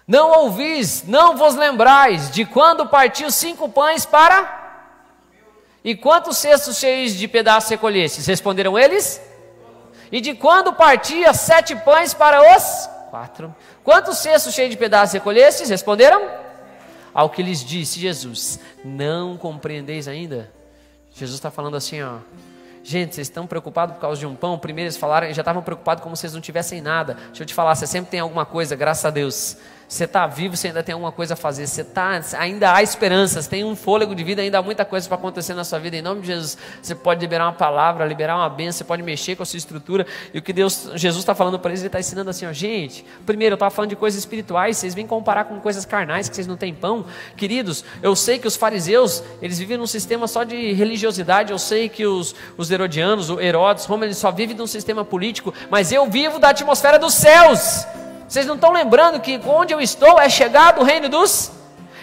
[0.07, 4.57] Não ouvis, não vos lembrais de quando partiu cinco pães para.
[5.83, 8.25] E quantos cestos cheios de pedaços recolhestes?
[8.25, 9.21] Responderam eles?
[10.11, 13.55] E de quando partia sete pães para os quatro?
[13.83, 15.69] Quantos cestos cheios de pedaços recolhestes?
[15.69, 16.27] Responderam?
[17.13, 20.51] Ao que lhes disse Jesus: Não compreendeis ainda?
[21.13, 22.17] Jesus está falando assim, ó.
[22.89, 24.57] Gente, vocês estão preocupados por causa de um pão?
[24.57, 27.13] Primeiro eles falaram, já estavam preocupados como se não tivessem nada.
[27.27, 29.57] Deixa eu te falar, você sempre tem alguma coisa, graças a Deus.
[29.89, 31.65] Você está vivo, você ainda tem alguma coisa a fazer.
[31.65, 35.17] Você tá, ainda há esperanças, tem um fôlego de vida, ainda há muita coisa para
[35.17, 35.97] acontecer na sua vida.
[35.97, 39.35] Em nome de Jesus, você pode liberar uma palavra, liberar uma bênção, você pode mexer
[39.35, 40.05] com a sua estrutura.
[40.31, 43.03] E o que Deus, Jesus está falando para eles, Ele está ensinando assim: ó, gente,
[43.25, 46.45] primeiro eu estava falando de coisas espirituais, vocês vêm comparar com coisas carnais, que vocês
[46.45, 47.07] não têm pão.
[47.35, 51.51] Queridos, eu sei que os fariseus, eles vivem num sistema só de religiosidade.
[51.51, 55.51] Eu sei que os, os herodianos, o Herodes, Roma, eles só vivem num sistema político,
[55.67, 57.87] mas eu vivo da atmosfera dos céus.
[58.29, 61.51] Vocês não estão lembrando que onde eu estou é chegado o reino dos.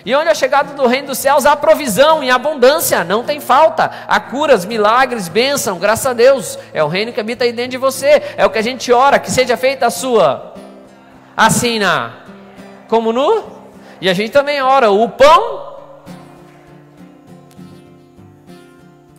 [0.05, 3.91] E onde é chegado do reino dos céus há provisão em abundância, não tem falta.
[4.09, 6.59] Há curas, milagres, bênção, graças a Deus.
[6.75, 8.21] É o reino que habita aí dentro de você.
[8.37, 10.55] É o que a gente ora, que seja feita a sua.
[11.37, 12.15] Assim na.
[12.89, 13.45] Como no?
[14.01, 15.76] E a gente também ora, o pão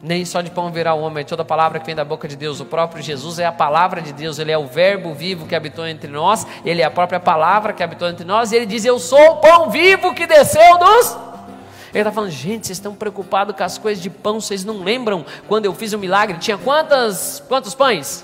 [0.02, 2.36] Nem só de pão virá o homem, é toda palavra que vem da boca de
[2.36, 2.60] Deus.
[2.60, 5.88] O próprio Jesus é a palavra de Deus, ele é o Verbo vivo que habitou
[5.88, 9.00] entre nós, ele é a própria palavra que habitou entre nós, e ele diz: Eu
[9.00, 11.18] sou o pão vivo que desceu dos.
[11.92, 15.26] Ele está falando, gente, vocês estão preocupados com as coisas de pão, vocês não lembram
[15.48, 16.38] quando eu fiz o milagre?
[16.38, 18.24] Tinha quantas, quantos pães?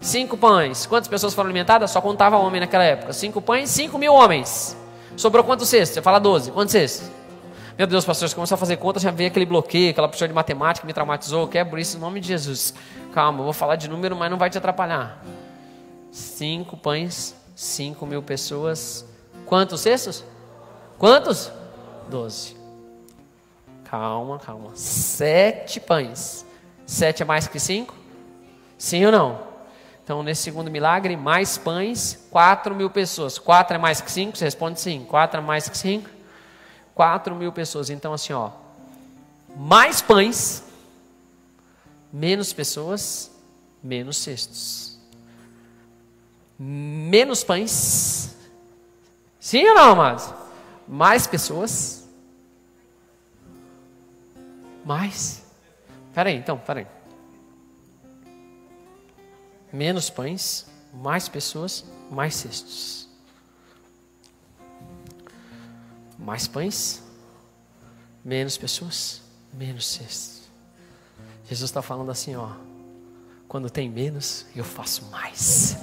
[0.00, 0.86] Cinco pães.
[0.86, 1.90] Quantas pessoas foram alimentadas?
[1.90, 3.12] Só contava homem naquela época.
[3.12, 4.76] Cinco pães, cinco mil homens.
[5.16, 5.94] Sobrou quantos cestos?
[5.94, 6.50] Você fala doze.
[6.50, 7.10] Quantos cestos?
[7.80, 10.34] Meu Deus, pastor, você começou a fazer contas, já veio aquele bloqueio, aquela professora de
[10.34, 11.48] matemática me traumatizou.
[11.48, 12.74] Quebro isso em nome de Jesus.
[13.10, 15.24] Calma, eu vou falar de número, mas não vai te atrapalhar.
[16.10, 19.06] Cinco pães, cinco mil pessoas.
[19.46, 20.22] Quantos cestos?
[20.98, 21.50] Quantos?
[22.10, 22.54] Doze.
[23.84, 24.72] Calma, calma.
[24.74, 26.44] Sete pães.
[26.84, 27.94] Sete é mais que cinco?
[28.76, 29.38] Sim ou não?
[30.04, 33.38] Então, nesse segundo milagre, mais pães, 4 mil pessoas.
[33.38, 34.36] 4 é mais que 5?
[34.36, 35.06] Você responde sim.
[35.08, 36.19] 4 é mais que 5?
[37.00, 37.88] 4 mil pessoas.
[37.88, 38.50] Então, assim, ó,
[39.56, 40.62] mais pães,
[42.12, 43.30] menos pessoas,
[43.82, 44.98] menos cestos.
[46.58, 48.36] Menos pães.
[49.38, 50.30] Sim ou não, amados?
[50.86, 52.06] Mais pessoas.
[54.84, 55.42] Mais.
[56.12, 56.86] Peraí, então, peraí.
[59.72, 62.99] Menos pães, mais pessoas, mais cestos.
[66.20, 67.02] Mais pães,
[68.24, 70.42] menos pessoas, menos cestos.
[71.48, 72.50] Jesus está falando assim, ó.
[73.48, 75.76] Quando tem menos, eu faço mais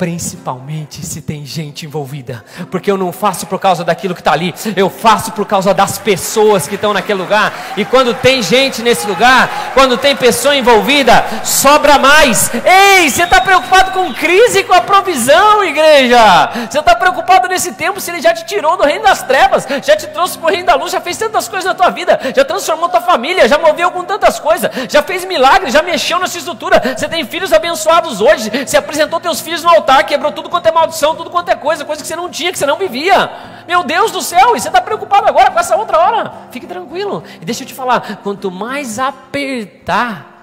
[0.00, 4.54] principalmente se tem gente envolvida, porque eu não faço por causa daquilo que está ali,
[4.74, 9.06] eu faço por causa das pessoas que estão naquele lugar, e quando tem gente nesse
[9.06, 12.50] lugar, quando tem pessoa envolvida, sobra mais.
[12.64, 16.48] Ei, você está preocupado com crise, com a provisão, igreja?
[16.70, 19.94] Você está preocupado nesse tempo se ele já te tirou do reino das trevas, já
[19.98, 22.42] te trouxe para o reino da luz, já fez tantas coisas na tua vida, já
[22.42, 26.38] transformou tua família, já moveu com tantas coisas, já fez milagres, já mexeu na sua
[26.38, 26.94] estrutura.
[26.96, 30.66] Você tem filhos abençoados hoje, você apresentou teus filhos no altar altar, quebrou tudo quanto
[30.66, 33.30] é maldição, tudo quanto é coisa, coisa que você não tinha, que você não vivia.
[33.66, 36.32] Meu Deus do céu, e você está preocupado agora com essa outra hora?
[36.50, 37.24] Fique tranquilo.
[37.40, 40.39] E deixa eu te falar: quanto mais apertar,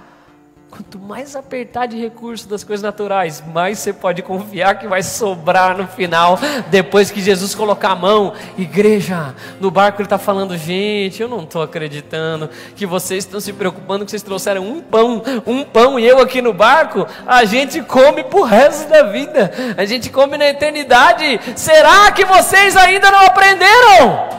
[0.77, 5.75] Quanto mais apertar de recurso das coisas naturais, mais você pode confiar que vai sobrar
[5.75, 6.37] no final,
[6.69, 8.33] depois que Jesus colocar a mão.
[8.59, 13.51] Igreja, no barco ele está falando, gente, eu não estou acreditando que vocês estão se
[13.53, 17.81] preocupando que vocês trouxeram um pão, um pão e eu aqui no barco, a gente
[17.81, 21.39] come para o resto da vida, a gente come na eternidade.
[21.55, 24.29] Será que vocês ainda não aprenderam?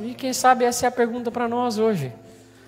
[0.00, 2.21] E quem sabe essa é a pergunta para nós hoje.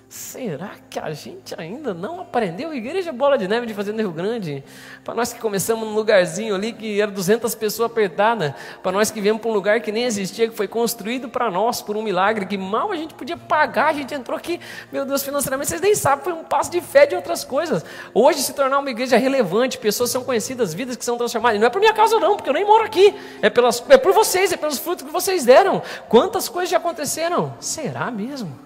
[0.07, 4.11] Será que a gente ainda não aprendeu igreja bola de neve de fazer no Rio
[4.11, 4.63] Grande?
[5.03, 8.53] Para nós que começamos num lugarzinho ali que era 200 pessoas apertadas,
[8.83, 11.81] para nós que viemos para um lugar que nem existia, que foi construído para nós
[11.81, 14.59] por um milagre, que mal a gente podia pagar, a gente entrou aqui,
[14.91, 17.83] meu Deus, financeiramente, vocês nem sabem, foi um passo de fé de outras coisas.
[18.13, 21.67] Hoje se tornar uma igreja relevante, pessoas são conhecidas, vidas que são transformadas, e não
[21.67, 24.51] é por minha causa não, porque eu nem moro aqui, é, pelas, é por vocês,
[24.51, 25.81] é pelos frutos que vocês deram.
[26.07, 27.55] Quantas coisas já aconteceram?
[27.59, 28.64] Será mesmo?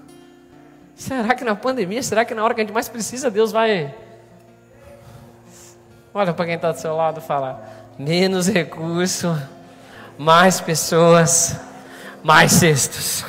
[0.99, 3.95] Será que na pandemia, será que na hora que a gente mais precisa, Deus vai.
[6.13, 7.63] Olha para quem está do seu lado e fala:
[7.97, 9.33] menos recurso,
[10.17, 11.57] mais pessoas,
[12.21, 13.23] mais cestos.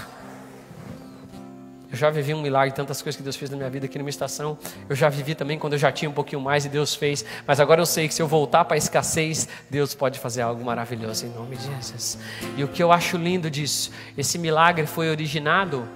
[1.92, 4.10] Eu já vivi um milagre, tantas coisas que Deus fez na minha vida aqui numa
[4.10, 4.58] estação.
[4.88, 7.24] Eu já vivi também quando eu já tinha um pouquinho mais e Deus fez.
[7.46, 10.64] Mas agora eu sei que se eu voltar para a escassez, Deus pode fazer algo
[10.64, 12.18] maravilhoso em nome de Jesus.
[12.56, 15.88] E o que eu acho lindo disso, esse milagre foi originado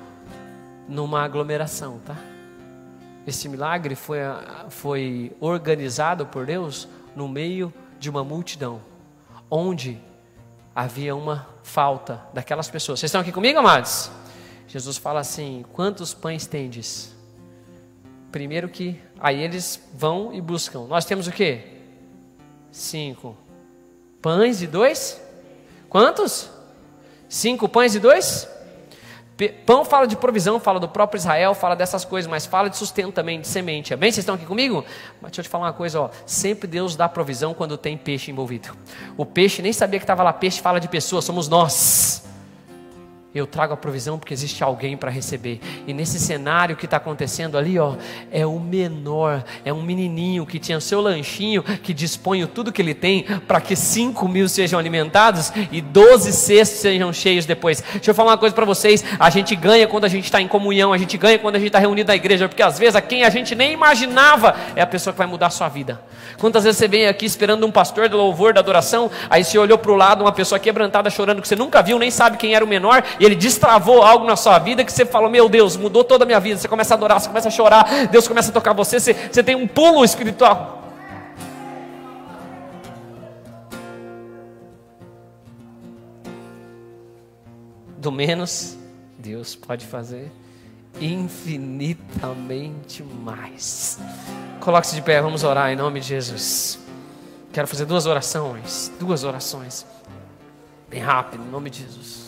[0.89, 2.17] numa aglomeração, tá?
[3.27, 4.19] Esse milagre foi,
[4.69, 8.83] foi organizado por Deus no meio de uma multidão,
[9.51, 9.99] onde
[10.75, 13.01] havia uma falta daquelas pessoas.
[13.01, 14.11] Vocês estão aqui comigo, amados?
[14.69, 17.15] Jesus fala assim: quantos pães tendes?
[18.31, 20.87] Primeiro que aí eles vão e buscam.
[20.87, 21.61] Nós temos o que?
[22.71, 23.37] Cinco
[24.21, 25.21] pães e dois.
[25.89, 26.51] Quantos?
[27.29, 28.49] Cinco pães e dois?
[29.67, 33.13] Pão fala de provisão, fala do próprio Israel, fala dessas coisas, mas fala de sustento
[33.13, 33.93] também, de semente.
[33.93, 34.11] Amém?
[34.11, 34.85] Vocês estão aqui comigo?
[35.21, 36.11] Mas deixa eu te falar uma coisa, ó.
[36.25, 38.77] Sempre Deus dá provisão quando tem peixe envolvido.
[39.17, 40.33] O peixe nem sabia que estava lá.
[40.33, 42.23] Peixe fala de pessoas, somos nós
[43.35, 45.61] eu trago a provisão porque existe alguém para receber.
[45.87, 47.97] E nesse cenário que está acontecendo ali, ó,
[48.31, 52.95] é o menor, é um menininho que tinha seu lanchinho, que dispõe tudo que ele
[52.95, 57.83] tem para que 5 mil sejam alimentados e 12 cestos sejam cheios depois.
[57.95, 60.47] Deixa eu falar uma coisa para vocês: a gente ganha quando a gente está em
[60.47, 63.01] comunhão, a gente ganha quando a gente está reunido na igreja, porque às vezes a
[63.01, 66.01] quem a gente nem imaginava é a pessoa que vai mudar a sua vida.
[66.39, 69.79] Quantas vezes você vem aqui esperando um pastor do louvor, da adoração, aí você olhou
[69.79, 72.65] para o lado, uma pessoa quebrantada chorando que você nunca viu, nem sabe quem era
[72.65, 76.05] o menor, e ele destravou algo na sua vida que você falou: Meu Deus, mudou
[76.05, 76.59] toda a minha vida.
[76.59, 79.43] Você começa a adorar, você começa a chorar, Deus começa a tocar você, você, você
[79.43, 80.83] tem um pulo espiritual.
[87.97, 88.77] Do menos,
[89.19, 90.31] Deus pode fazer
[91.01, 93.99] infinitamente mais.
[94.61, 96.79] Coloque-se de pé, vamos orar em nome de Jesus.
[97.53, 99.87] Quero fazer duas orações, duas orações.
[100.89, 102.24] Bem rápido, em nome de Jesus.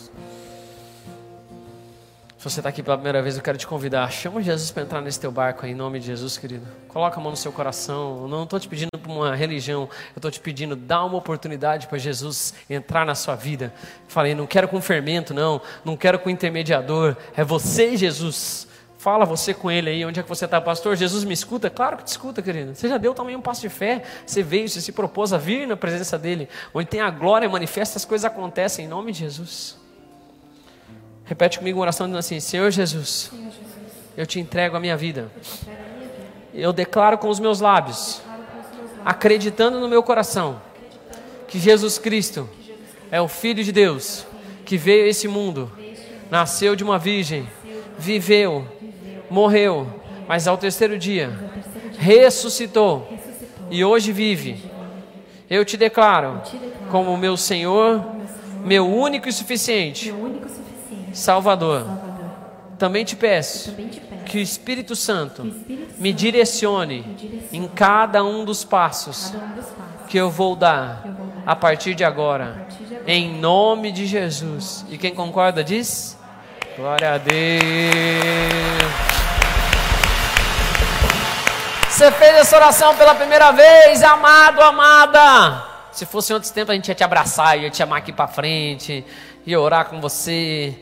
[2.37, 4.11] Se você está aqui pela primeira vez, eu quero te convidar.
[4.11, 6.67] Chama Jesus para entrar nesse teu barco aí, em nome de Jesus, querido.
[6.87, 8.19] Coloca a mão no seu coração.
[8.21, 9.89] Eu não estou te pedindo para uma religião.
[10.15, 13.73] Eu estou te pedindo, dá uma oportunidade para Jesus entrar na sua vida.
[14.07, 15.59] Falei, não quero com fermento, não.
[15.83, 17.17] Não quero com intermediador.
[17.35, 18.67] É você, Jesus
[18.97, 20.95] Fala você com ele aí, onde é que você está, pastor?
[20.95, 21.69] Jesus me escuta?
[21.69, 22.73] Claro que te escuta, querido.
[22.73, 24.03] Você já deu também um passo de fé.
[24.25, 26.49] Você veio, você se propôs a vir na presença dele.
[26.73, 29.86] Onde tem a glória manifesta, as coisas acontecem em nome de Jesus.
[31.27, 33.67] Repete comigo uma oração dizendo assim: Senhor Jesus, Senhor Jesus
[34.15, 35.31] eu te entrego a minha vida.
[36.53, 38.21] Eu declaro com os meus lábios,
[39.05, 40.61] acreditando no meu coração,
[41.47, 42.49] que Jesus Cristo
[43.11, 44.25] é o Filho de Deus,
[44.65, 45.71] que veio a esse mundo,
[46.31, 47.47] nasceu de uma virgem,
[47.97, 48.65] viveu
[49.29, 49.87] morreu,
[50.27, 51.31] mas ao terceiro dia
[51.99, 53.07] ressuscitou
[53.69, 54.63] e hoje vive.
[55.49, 56.41] Eu te declaro
[56.91, 58.03] como meu Senhor,
[58.63, 60.13] meu único e suficiente
[61.17, 61.85] Salvador.
[62.77, 63.73] Também te peço
[64.25, 65.51] que o Espírito Santo
[65.97, 69.33] me direcione em cada um dos passos
[70.07, 71.03] que eu vou dar
[71.45, 72.67] a partir de agora,
[73.07, 74.85] em nome de Jesus.
[74.89, 76.17] E quem concorda diz?
[76.77, 77.63] Glória a Deus.
[81.89, 85.65] Você fez essa oração pela primeira vez, amado, amada.
[85.91, 89.03] Se fosse outros tempos, a gente ia te abraçar, ia te chamar aqui para frente,
[89.47, 90.77] ia orar com você.